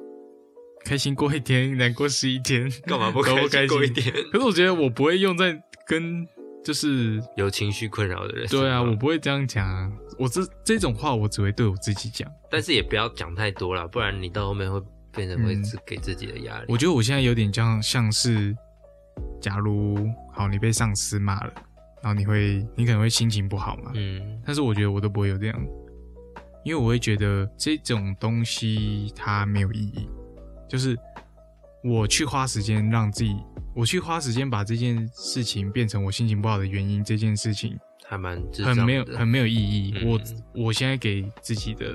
[0.85, 4.13] 开心过一天，难过是一天，干嘛不开心过一天？
[4.31, 6.23] 可是我觉得我不会用在跟
[6.63, 12.29] 就是有情绪困扰的人，对啊，我不会这样讲啊，我这这种话我只会对我自己讲。
[12.49, 14.81] 但是也不要讲太多了，不然你到后面会
[15.13, 16.65] 变成会给自己的压力。
[16.67, 18.55] 我觉得我现在有点像像是，
[19.39, 21.53] 假如好你被上司骂了，
[22.03, 24.41] 然后你会你可能会心情不好嘛，嗯。
[24.45, 25.67] 但是我觉得我都不会有这样，
[26.65, 30.09] 因为我会觉得这种东西它没有意义，
[30.67, 30.97] 就是
[31.83, 33.35] 我去花时间让自己，
[33.77, 39.93] 我去花时间把这件事情变成我心情不好的原因，这件事情还蛮很没有很没有意义。
[39.97, 40.19] 嗯我
[40.63, 41.93] 我现在给自己的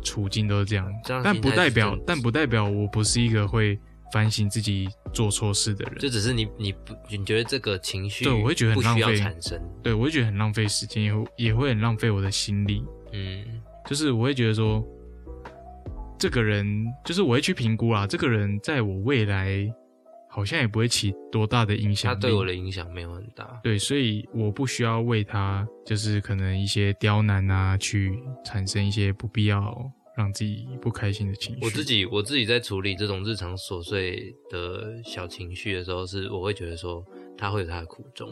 [0.00, 3.76] 处境都是这样，这样但不代表但不代表我不是一个会
[4.12, 5.98] 反省自己做错事的人。
[5.98, 12.84] 就只是你你不你觉得这个情绪对我会觉得很浪费产生，对我会觉得很浪费时间，也会也会很浪费我的心力。
[13.12, 13.44] 嗯
[13.88, 14.84] 就是我会觉得说，
[16.16, 19.68] 这个人就是我会去评估啦，这个人在我未来
[20.36, 22.12] 好像也不会起多大的影响。
[22.14, 23.58] 他对我的影响没有很大。
[23.62, 29.74] 对，所以我不需要为他就是可能一些刁难啊，去产生一些不必要
[30.14, 31.60] 让自己不开心的情绪。
[31.64, 37.02] 我自己我自己在处理这种日常琐碎的小情绪的时候，是我会觉得说
[37.38, 38.28] 他会有他的苦衷，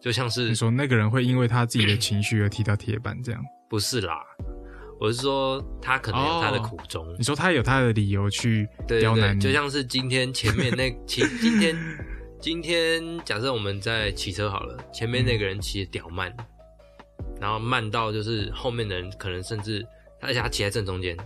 [0.00, 3.42] 就像是你说那个人会因为他自己的情绪而踢到铁板，这样？
[3.68, 4.22] 不是啦，
[5.00, 7.14] 我是说他可能有他的哦苦衷。
[7.18, 11.76] 你说他有他的理由去对对对，刁难你，就像是今天前面那 骑，今天
[12.40, 16.34] 今天假设我们在骑车好了，前面那个人骑的屌慢，
[17.40, 19.84] 然后慢到就是后面的人可能甚至，
[20.20, 21.16] 而且他骑在正中间，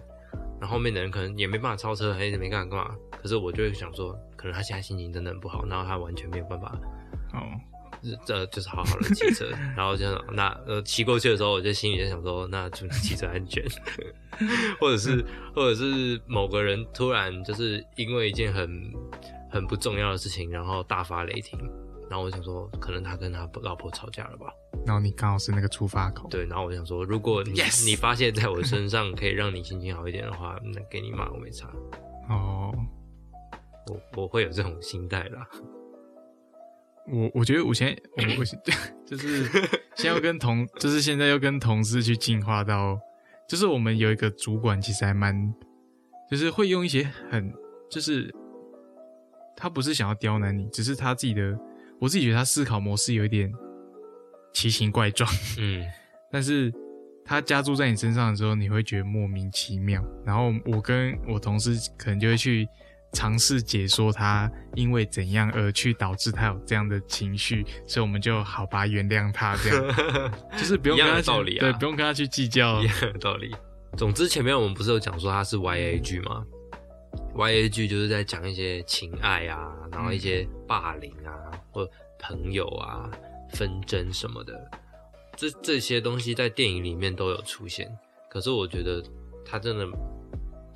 [0.60, 2.94] 然后后面的人可能也没办法超车，还是没干嘛干嘛。
[3.20, 6.78] 可是我就会想说，可能他现在心情真的很不好，然后他完全没有办法，
[7.34, 7.42] 哦，
[8.28, 13.64] 呃，就是好好的骑车，然后就那呃骑过去的时候，我就心里就想说，那祝你骑车安全，
[14.80, 18.68] 或者是或者是某个人突然就是因为一件很
[19.50, 21.58] 很不重要的事情，然后大发雷霆，
[22.08, 24.46] 然后我想说，可能他跟他老婆吵架了吧？
[24.86, 27.52] 然后你刚好是那个出发口，对，然后我想说，如果你
[27.84, 31.68] 你发现在我身上可以让你心情好一点的话，那给你骂我没差，
[32.28, 32.72] 哦，
[33.88, 35.46] 我我会有这种心态啦。
[37.10, 38.44] 我我觉得我现在我我
[39.06, 39.44] 就是
[39.96, 42.98] 现在要跟同，就是现在要跟同事去进化到，
[43.48, 45.54] 就是我们有一个主管，其实还蛮，
[46.30, 47.52] 就是会用一些很，
[47.90, 48.32] 就是
[49.56, 51.58] 他不是想要刁难你，只是他自己的，
[51.98, 53.50] 我自己觉得他思考模式有一点
[54.52, 55.28] 奇形怪状，
[55.58, 55.86] 嗯，
[56.30, 56.72] 但是
[57.24, 60.04] 他加注在你身上的时候，你会觉得莫名其妙。
[60.24, 62.68] 然后我跟我同事可能就会去
[63.12, 72.86] 尝试解说他因为怎样而去导致他有这样的情绪，所以我们就好吧原谅他这样， 就是不用一样跟他道理啊对，不用跟他去计较一。
[72.86, 73.54] 样的道理。
[73.96, 76.44] 总之，前面我们不是有讲说他是 YA 剧吗
[77.34, 81.32] ？YA 剧就是在讲一些情爱啊，然后一些霸凌啊，
[81.72, 81.88] 或
[82.18, 83.10] 朋友啊、
[83.54, 84.70] 纷争什么的，
[85.36, 87.90] 这这些东西在电影里面都有出现。
[88.28, 89.02] 可是我觉得
[89.44, 89.86] 他真的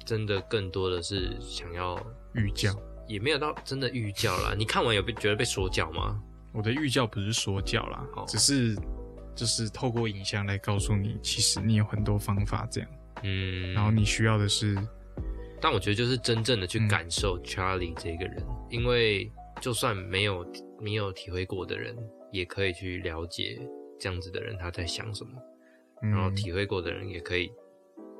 [0.06, 1.94] 真的更多的是想要，
[2.34, 2.74] 寓教，
[3.06, 4.54] 也没有到真的寓教啦。
[4.56, 6.22] 你看完有被觉得被说教吗？
[6.52, 8.24] 我的寓教不是说教啦，哦。
[8.26, 8.76] 只是
[9.34, 12.90] 就是透过影像来告诉你，其实你有很多方法这样，
[13.22, 14.76] 嗯，然后你需要的是，
[15.60, 19.30] 但我觉得就是真正的去嗯感受 Charlie 这个人，因为
[19.60, 20.46] 就算没有
[20.80, 21.96] 没有体会过的人，
[22.30, 23.58] 也可以去了解
[23.98, 25.32] 这样子的人他在想什么，
[26.02, 27.50] 然后嗯，体会过的人也可以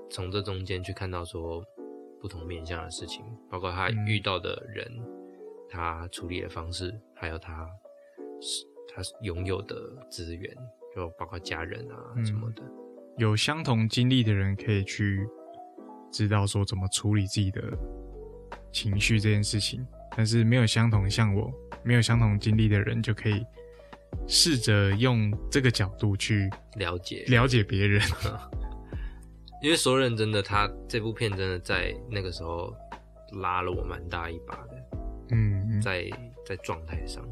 [0.08, 1.62] 从这中间去看到说
[2.22, 4.88] 不同面向的事情，包括他嗯遇到的人，
[5.68, 7.68] 他处理的方式，还有他
[8.94, 9.74] 他拥有的
[10.08, 10.56] 资源，
[10.94, 12.62] 就包括家人啊嗯什么的。
[13.18, 15.26] 有相同经历的人可以去
[16.12, 17.60] 知道说怎么处理自己的
[18.70, 19.84] 情绪这件事情，
[20.16, 21.52] 但是没有相同像我
[21.82, 23.44] 没有相同经历的人，就可以
[24.28, 28.00] 试着用这个角度去了解了解别人。
[29.62, 32.74] 因为说认真的，他这部片真的在那个时候
[33.40, 34.84] 拉了我蛮大一把的，
[35.30, 35.80] 嗯，嗯。
[35.80, 36.10] 在
[36.44, 37.24] 在状态上，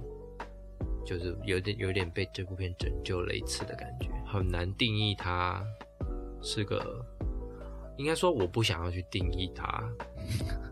[1.05, 5.61] 就是有点有点被这部片拯救了一次的感觉，很难定义它
[6.41, 7.05] 是个，
[7.97, 9.83] 应该说我不想要去定义它，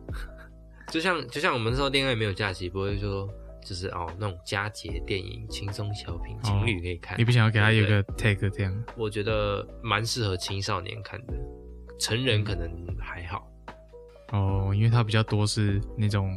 [0.92, 3.28] 就像就像我们那时候恋爱没有假期，不会说
[3.68, 8.84] 就是哦那种佳节电影、轻松小品，情侣可以看，你不想要给他有一个 tag 这样？
[8.96, 11.34] 我觉得蛮适合青少年看的，
[12.00, 13.46] 成人可能还好。
[14.32, 16.34] 哦，因为它比较多是那种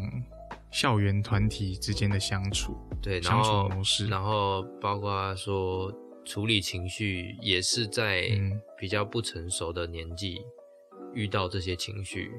[0.72, 5.90] 校园团体之间的相处，对，然相处后模式然后包括说
[6.26, 10.42] 处理情绪，也是在嗯比较不成熟的年纪
[11.14, 12.30] 遇到这些情绪，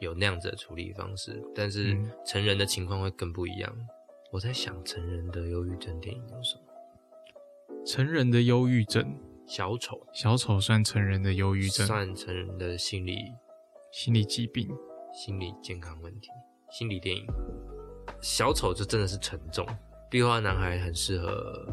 [0.00, 1.38] 有那样子的处理方式。
[1.54, 3.70] 但是嗯成人的情况会更不一样。
[4.30, 6.62] 我在想，成人的忧郁症电影有什么？
[7.86, 9.16] 成人的忧郁症，
[9.46, 13.16] 小丑小丑算成人的忧郁症，算成人的心理
[13.92, 14.68] 心理疾病。
[15.14, 16.28] 心理健康问题，
[16.70, 17.26] 心理电影。
[18.20, 19.66] 小丑就真的是沉重，
[20.10, 21.66] 壁画男孩很适合。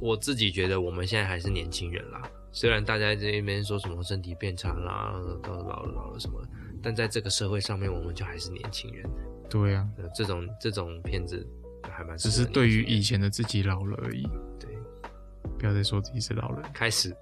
[0.00, 6.40] 我自己觉得我们现在还是年轻人啦，虽然大家在这边说什么身体变差啦，到老了老了什么，
[6.82, 9.10] 但在这个社会上面，我们就还是年轻人。
[9.48, 11.44] 对啊，呃，这种这种片子
[11.92, 14.22] 还蛮只是对于以前的自己老了而已。
[14.58, 14.76] 对
[15.58, 16.62] 不要再说自己是老人。
[16.72, 17.14] 开始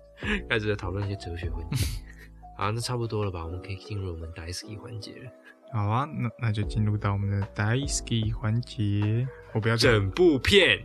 [0.48, 1.86] 开始在讨论一些哲学问题。
[2.56, 3.44] 好，那差不多了吧？
[3.44, 5.30] 我们可以进入我们 d i s k y 环节了。
[5.72, 9.26] 好啊，那那就进入到我们的 Daisky 环节。
[9.54, 10.78] 我不要整部片，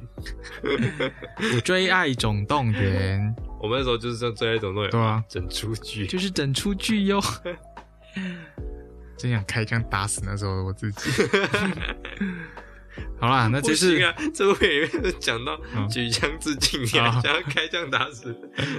[1.55, 6.07] 我追爱总动员，我们那时候就是这这一种动对啊，整出剧。
[6.07, 7.19] 就是整出剧哟。
[9.17, 11.09] 真想开枪打死那时候的我自己。
[13.20, 18.36] 好啦，那这次不行啊，这部片里面讲到嗯举枪自尽，你还想要开枪打死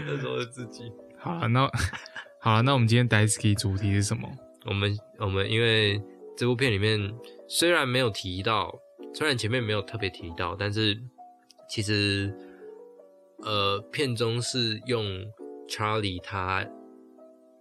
[0.06, 0.92] 那时候的自己。
[1.18, 1.70] 好了，那
[2.40, 4.30] 好了，那我们今天 Daisky 主题是什么？
[4.66, 6.00] 我们我们因为
[6.36, 7.12] 这部片里面
[7.48, 8.72] 虽然没有提到，
[9.14, 10.96] 虽然前面没有特别提到，但是
[11.68, 12.32] 其实
[13.38, 15.04] 呃片中是用
[15.68, 16.64] Charlie 他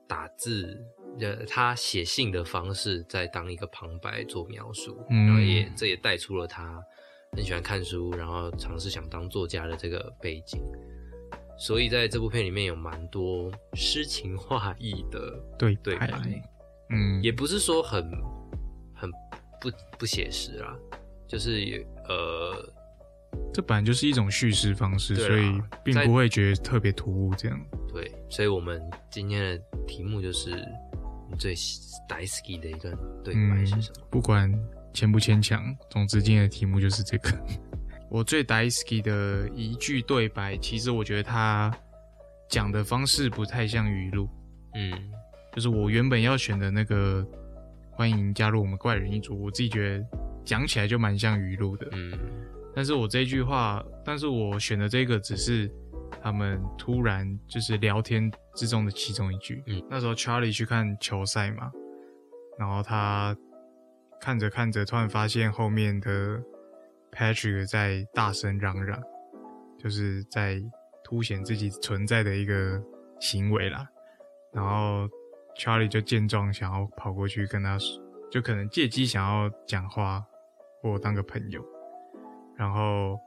[0.08, 0.78] 打字。
[1.20, 6.82] 呃，他写信的方式在当一个旁白做描述，嗯然后也这也带出了他
[7.32, 10.62] 很喜欢看书，然后尝试想当作家的这个背景。
[11.60, 16.44] 所以在这部片里面有蛮多诗情画意的对白对白，
[16.92, 18.04] 嗯，也不是说很
[18.94, 19.10] 很
[19.60, 20.78] 不不写实啦，
[21.28, 22.74] 就是也呃，
[23.52, 27.34] 这本来就是一种叙事方式，所以并不会觉得特别突兀。
[27.34, 27.60] 这样，
[27.92, 30.52] 对，所以我们今天的题目就是
[31.30, 34.08] 你最 daisy 的一个对白是什么？
[34.10, 34.52] 不管
[34.94, 37.32] 牵不牵强，总之今天的题目就是这个。
[38.10, 41.76] 我最 daisy 的一句对白，其实我觉得他
[42.50, 44.30] 讲的方式不太像语录，
[44.76, 44.94] 嗯
[45.54, 47.26] 就是我原本要选的那个
[47.92, 50.06] 欢迎加入我们怪人一族，我自己觉得
[50.46, 51.88] 讲起来就蛮像语录的。
[51.92, 52.18] 嗯
[52.76, 55.68] 但是我这句话，但是我选的这个只是
[56.28, 59.64] 他们突然就是聊天之中的其中一句。
[59.66, 61.72] 嗯，那时候 Charlie 去看球赛嘛，
[62.60, 63.34] 然后他
[64.20, 66.44] 看着看着，突然发现后面的
[67.14, 69.02] Patrick 在大声嚷嚷，
[69.80, 70.62] 就是在
[71.02, 72.84] 凸显自己存在的一个
[73.22, 73.88] 行为啦。
[74.52, 75.08] 然后
[75.58, 77.78] Charlie 就见状，想要跑过去跟他
[78.30, 80.26] 就可能借机想要讲话
[80.82, 81.64] 或当个朋友，
[82.58, 83.18] 然后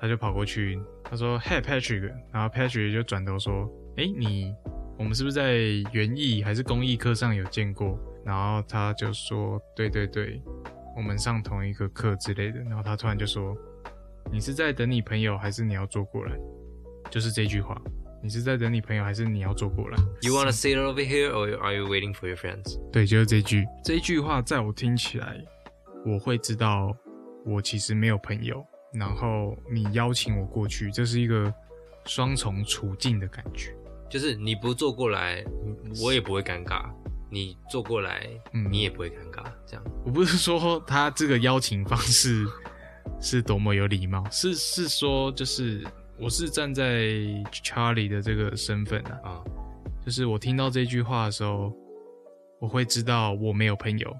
[0.00, 4.54] 他就跑过去，他说：“Hey Patrick。”然后 Patrick 就转头说：“哎，你
[4.98, 5.54] 我们是不是在
[5.92, 10.42] 园艺还是公益课上有见过？”然后他就说：“对对对，
[10.96, 13.56] 我们上同一个课之类的。”然后他突然就说
[14.32, 16.32] ：“你是在等你朋友，还是你要坐过来？”
[17.10, 17.80] 就是这句话。
[18.22, 22.78] 你是在等你朋友，还是你要坐过来？You wanna sit over here, or are you waiting for your friends？
[22.92, 23.64] 对，就是这句。
[23.82, 25.42] 这一句话在我听起来，
[26.04, 26.94] 我会知道
[27.46, 28.62] 我其实没有朋友。
[28.92, 31.52] 然后你邀请我过去，这是一个
[32.06, 33.74] 双重处境的感觉。
[34.08, 35.44] 就是你不坐过来，
[36.02, 36.90] 我也不会尴尬；
[37.30, 38.28] 你坐过来，
[38.70, 39.44] 你也不会尴尬。
[39.66, 42.46] 这样，我不是说他这个邀请方式
[43.20, 45.86] 是多么有礼貌，是是说就是。
[46.22, 47.06] 我是站在
[47.64, 49.40] Charlie 的这个身份啊，啊，
[50.04, 51.72] 就是我听到这句话的时候，
[52.60, 54.14] 我会知道我没有朋友，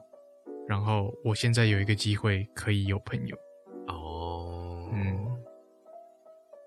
[0.67, 3.37] 然后我现在有一个机会可以有朋友。
[4.91, 5.43] 哦，嗯，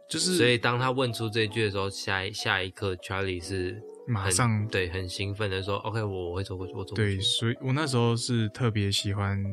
[0.10, 9.44] 就是，所以当他问出这句的时候，下一下一刻，Charlie 是马上对很兴奋的说：“OK，我我会走过去，我走过去。”对，所以我那时候是特别喜欢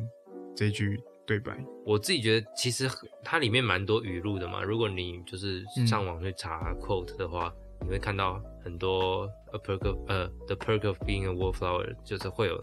[0.56, 1.00] 这句。
[1.26, 1.56] 对白，
[1.86, 2.90] 我自己觉得其实
[3.22, 4.64] 它里面蛮多语录的嘛。
[4.64, 12.60] 如果你就是上网去查 quote 的话，你会看到很多 a perk of 呃 the perk of being a wallflower，就是会有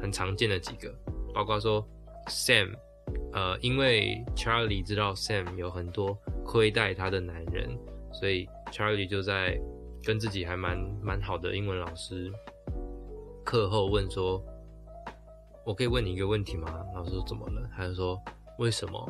[0.00, 0.90] 很常见的几个，
[1.34, 1.86] 包括说
[2.28, 2.72] Sam，
[3.32, 7.78] 呃，因为 Charlie 知道 Sam 有很多亏待他的男人，
[8.12, 9.60] 所以 Charlie 就在
[10.04, 12.32] 跟自己还蛮蛮好的英文老师
[13.44, 14.44] 课后问说。
[15.66, 16.86] 我可以问你一个问题吗？
[16.94, 17.68] 老师说怎么了？
[17.76, 18.22] 他就说
[18.60, 19.04] 为什么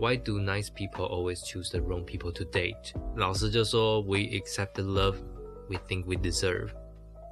[0.00, 2.92] ？Why do nice people always choose the wrong people to date？
[3.14, 5.18] 老师就说 We accept the love
[5.68, 6.70] we think we deserve。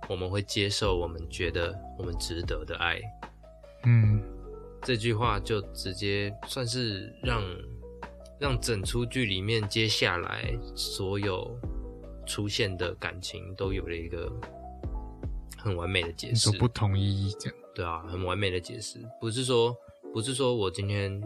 [0.08, 3.00] 我们会接受我们觉得我们值得的爱。
[3.84, 4.22] 嗯，
[4.82, 7.42] 这句话就直接算是让
[8.40, 11.56] 让整出剧里面接下来所有
[12.26, 14.30] 出现的感情都有了一个
[15.56, 16.50] 很完美的解释。
[16.58, 17.58] 不同意这样。
[17.74, 19.74] 对啊，很完美的解释，不是说
[20.12, 21.22] 不是说我今天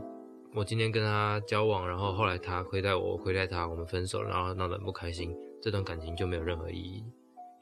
[0.55, 7.03] 我今天跟他交往，然后后来他亏待我，我亏待他，我们分手了，然后闹得很不开心，这段感情就没有任何意义。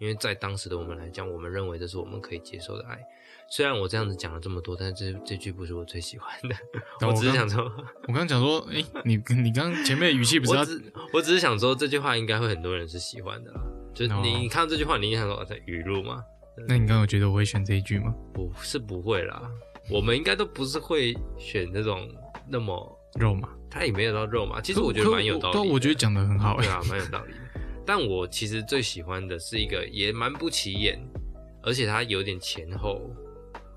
[0.01, 2.99] 因为在当时的我们来讲，我们认为这是我们可以接受的爱。
[3.55, 6.57] 虽然我这样子讲了这么多，但是这这句不是我最喜欢的。
[7.07, 10.59] 我只是想说，我刚刚讲说，哎，你你刚前面语气不是？
[10.59, 13.61] 我只我只是想说，这句话应该会很多人是喜欢的啦。
[13.95, 16.21] 就你看到这句话，你印象说在语录吗？
[16.67, 18.13] 那你刚刚觉得我会选这一句吗？
[18.33, 19.49] 不是不会啦，
[19.89, 22.13] 我们应该都不是会选那种
[22.49, 24.61] 那么 肉麻，他也没有到肉麻。
[24.61, 27.33] 其实我觉得 蛮有道理，我觉得讲的很好，对啊，蛮有道理。
[27.87, 30.99] 但我其实最喜欢的是一个也蛮不起眼，
[31.63, 33.01] 而且他有点前后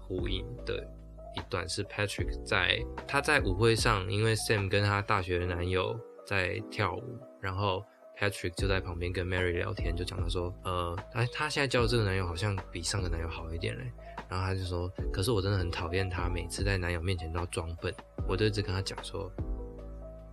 [0.08, 0.88] 呼应的
[1.36, 7.84] 一段，是 Patrick 在他在舞会上，因为 Sam 跟他大学的男友在跳舞，然后。
[8.20, 13.91] Patrick 就在旁边跟 Mary 聊天，就讲他说，呃，哎他现在交的这个男友好像比上个男友好一点嘞。
[14.28, 17.93] 然后他就说，可是我真的很讨厌他，每次在男友面前都要装笨。
[18.28, 19.32] 我就一直跟他讲说，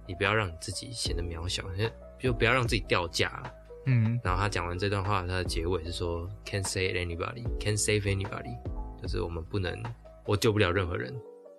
[0.09, 1.62] 你不要让你自己显得渺小，
[2.18, 3.43] 就不要让自己掉价。
[3.85, 4.18] 嗯。
[4.25, 8.57] 然后他讲完这段话，他的结尾是说，Can't save anybody，Can't save anybody，
[9.05, 9.78] 就是我们不能，
[10.24, 11.14] 我救不了任何人。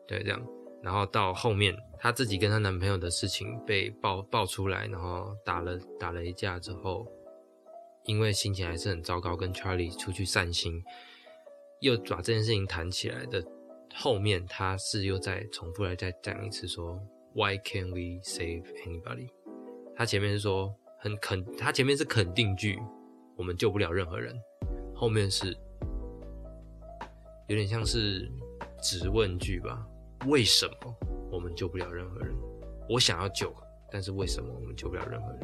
[0.08, 0.42] 对，这样。
[0.82, 1.78] 然后到后面。
[1.98, 7.08] 她自己跟她男朋友的事情被爆爆出来，然后打了打了一架之后，
[8.04, 10.84] 因为心情还是很糟糕，跟 Charlie 出去散心，
[11.80, 13.44] 又把这件事情谈起来的
[13.96, 17.02] 后面，她是又再重复来再讲一次说
[17.34, 19.30] ，Why can we save anybody？
[19.96, 22.78] 她前面是说很肯，她前面是肯定句，
[23.36, 24.36] 我们救不了任何人，
[24.94, 25.58] 后面是
[27.48, 28.32] 有点像是
[28.82, 29.86] 质问句吧，
[30.26, 30.96] 为什么？
[31.32, 32.34] 我们救不了任何人。
[32.90, 33.54] 我想要救，
[33.92, 35.40] 但是为什么我们救不了任何人？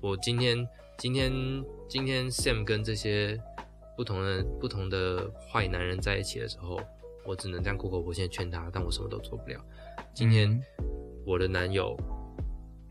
[0.00, 0.66] 我今天、
[0.98, 1.32] 今天、
[1.88, 3.40] 今天，Sam 跟这些
[3.96, 6.80] 不同的、不同的坏男人在一起的时候，
[7.24, 9.64] 我只能这样苦口婆心劝他，但我什么都做不了。
[10.12, 10.60] 今天
[11.24, 11.96] 我的男友，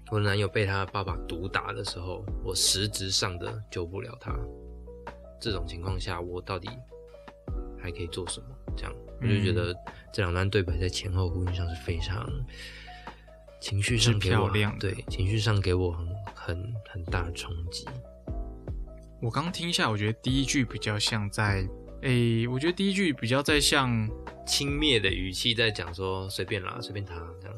[0.10, 4.34] 我的男友被他爸爸毒打的时候，我实质上的救不了他。
[5.38, 6.70] 这种情况下，我到底
[7.82, 8.48] 还可以做什么？
[8.76, 8.94] 这样。
[9.22, 9.76] 我就觉得
[10.12, 12.28] 这两段对白在前后呼应上是非常
[13.60, 17.86] 情绪上漂亮，对情绪上给我很很很大的冲击。
[19.22, 21.64] 我刚听一下，我觉得第一句比较像在
[22.02, 24.10] 诶，我觉得第一句比较在像
[24.48, 27.56] 轻蔑的语气在讲说随便啦，随便他这样。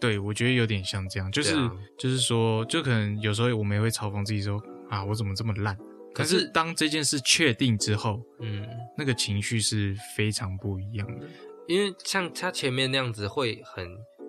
[0.00, 1.54] 对，我觉得有点像这样，就是
[1.98, 4.58] 就是说，就可能有时候我们也会嘲讽自己说
[4.88, 5.76] 啊，我怎么这么烂，
[6.14, 11.26] 可是当这件事确定之后，嗯，那个情绪是非常不一样的。
[11.68, 13.88] 因为像他前面那样子，会很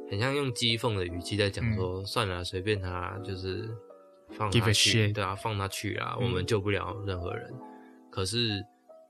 [0.09, 3.69] 很像用讥讽的语气在讲说，算了，随便他，就是
[4.29, 5.13] 放他 Give a 去，shit。
[5.13, 7.51] 对啊，放他去啊，嗯我们救不了任何人。
[8.11, 8.63] 可是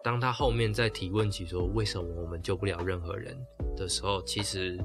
[0.03, 3.37] 当他后面再提问起说为什么我们救不了任何人
[3.75, 4.79] 的时候，其实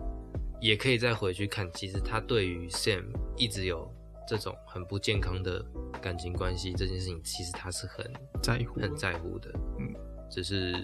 [0.61, 3.05] 也可以再回去看，其实他对于 Sam
[3.37, 3.89] 一直有
[4.29, 5.65] 这种很不健康的
[6.03, 8.13] 感情关系这件事情，其实他是很
[8.43, 9.95] 在乎，很在乎的，嗯，
[10.31, 10.75] 只是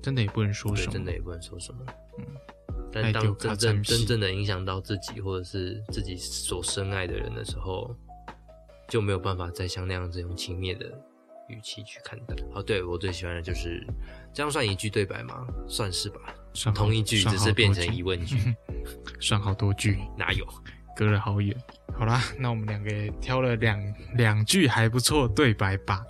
[0.00, 1.84] 真的也不能说对，什么，真的也不能说什么。
[2.18, 2.24] 嗯，
[2.92, 7.92] 但当真正真正的影响到自己或者是自己所深爱的人的时候，
[8.88, 10.86] 就没有办法再像那样子用轻蔑的
[11.48, 12.36] 语气去看待。
[12.54, 13.84] 哦，对我最喜欢的就是
[14.32, 15.44] 这样算一句对白吗？
[15.66, 16.20] 算是吧，
[16.54, 18.36] 算同一句只是变成疑问句，
[19.18, 20.46] 算好多句，哪有？
[20.96, 21.56] 隔了好远。
[21.94, 26.02] 好啦，那我们两个也挑了两两句还不错对白吧，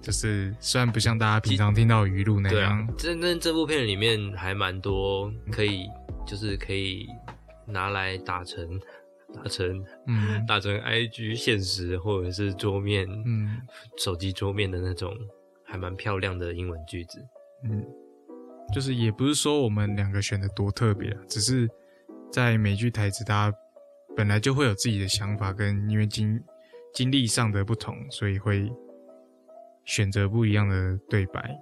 [0.00, 5.86] 就是虽然不像大家平常听到的语录那样，，真正这部片里面还蛮多可以，
[6.26, 7.08] 就是可以
[7.66, 8.78] 拿来打成
[9.34, 10.44] 打成嗯。
[10.46, 13.60] 打成 IG 现实或者是桌面嗯。
[13.96, 15.16] 手机桌面的那种
[15.64, 17.18] 还蛮漂亮的英文句子。
[17.64, 17.82] 嗯，
[18.74, 21.68] 就是也不是说我们两个选的多特别啊，只是
[22.30, 23.56] 在每句台词，大家
[24.16, 26.40] 本来就会有自己的想法，跟因为经
[26.94, 28.70] 经历上的不同，所以会
[29.84, 31.56] 选择不一样的对白。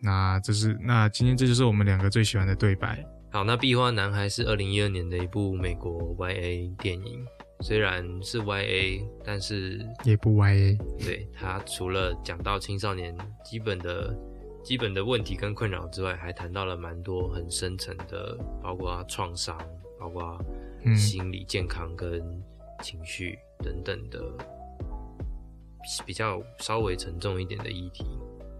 [0.00, 3.04] 那这是那今天这就是我们两个最喜欢的对白。
[3.30, 7.26] 好，那《壁花男孩》是二零一二年的一部美国 YA 电影，
[7.60, 13.14] 虽然是 YA，但是也不 YA 对它除了讲到青少年
[13.44, 14.16] 基本的
[14.64, 19.58] 基本的问题跟困扰之外，还谈到了蛮多很深层的，包括创伤，
[20.00, 22.22] 包括嗯心理健康跟
[22.82, 24.20] 情绪等等的
[26.06, 28.04] 比较稍微沉重一点的议题，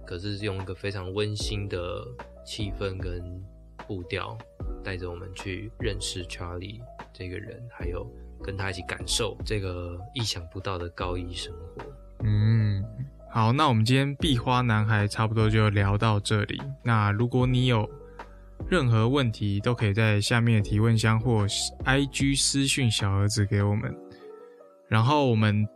[0.06, 2.04] 可是用一个非常温馨的
[2.44, 3.42] 气氛跟
[3.86, 4.36] 步调，
[4.82, 6.80] 带着我们去认识 Charlie
[7.12, 8.10] 这个人，还有
[8.42, 11.82] 跟他一起感受这个意想不到的高一生活。
[12.24, 12.84] 嗯，
[13.30, 16.60] 好，那我们今天壁花男孩差不多就聊到这里。
[16.82, 17.88] 那如果你有
[18.68, 21.46] 任何问题，都可以在下面的提问箱或
[21.84, 23.94] IG 私讯小盒子给我们。
[24.88, 25.66] 然后我们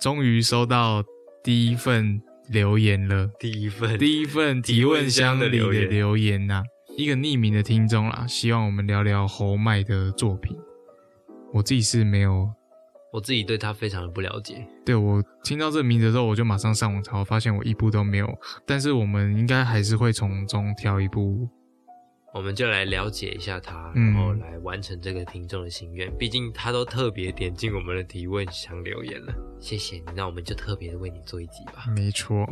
[0.00, 1.02] 终于收到
[1.42, 6.62] 第一份留言了，第一份第一份提问箱里的留言呐、
[6.96, 10.56] 一个匿名的听众啦，希望我们聊聊侯麦的作品。
[11.52, 12.50] 我自己是没有
[13.12, 18.38] 我自己对他非常的不了解，对我听到这个名字的时候，我就马上上网查，我发现我一部都没有。
[18.66, 21.48] 但是我们应该还是会从中挑一部。
[22.36, 26.14] 我们就来了解一下他，嗯然后来完成这个听众的心愿。
[26.18, 31.86] 毕竟他都特别点进我们的提问想留言了，谢谢你，那我们就特别的为你做一集吧。
[31.94, 32.46] 没错，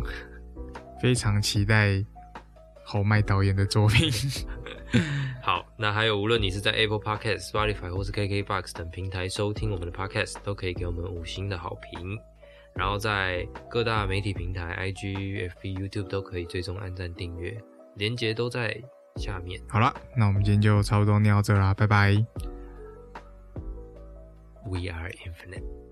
[1.03, 2.03] 非常期待
[2.83, 4.11] 侯麦导演的作品。
[5.43, 12.19] 好，那还有，无论你是在 Apple Podcast、Spotify 或是 KKBox 等平台收听我们的 Podcast，都可以给我们五星的好评。
[12.75, 17.57] 然后在各大媒体平台 IG、FB、YouTube 都可以追踪、按赞、订阅，
[17.97, 18.83] 连接都在
[19.17, 19.61] 下面。
[19.69, 22.15] 好了，那我们今天就差不多聊到这啦，拜拜。
[24.67, 25.84] We are infinite。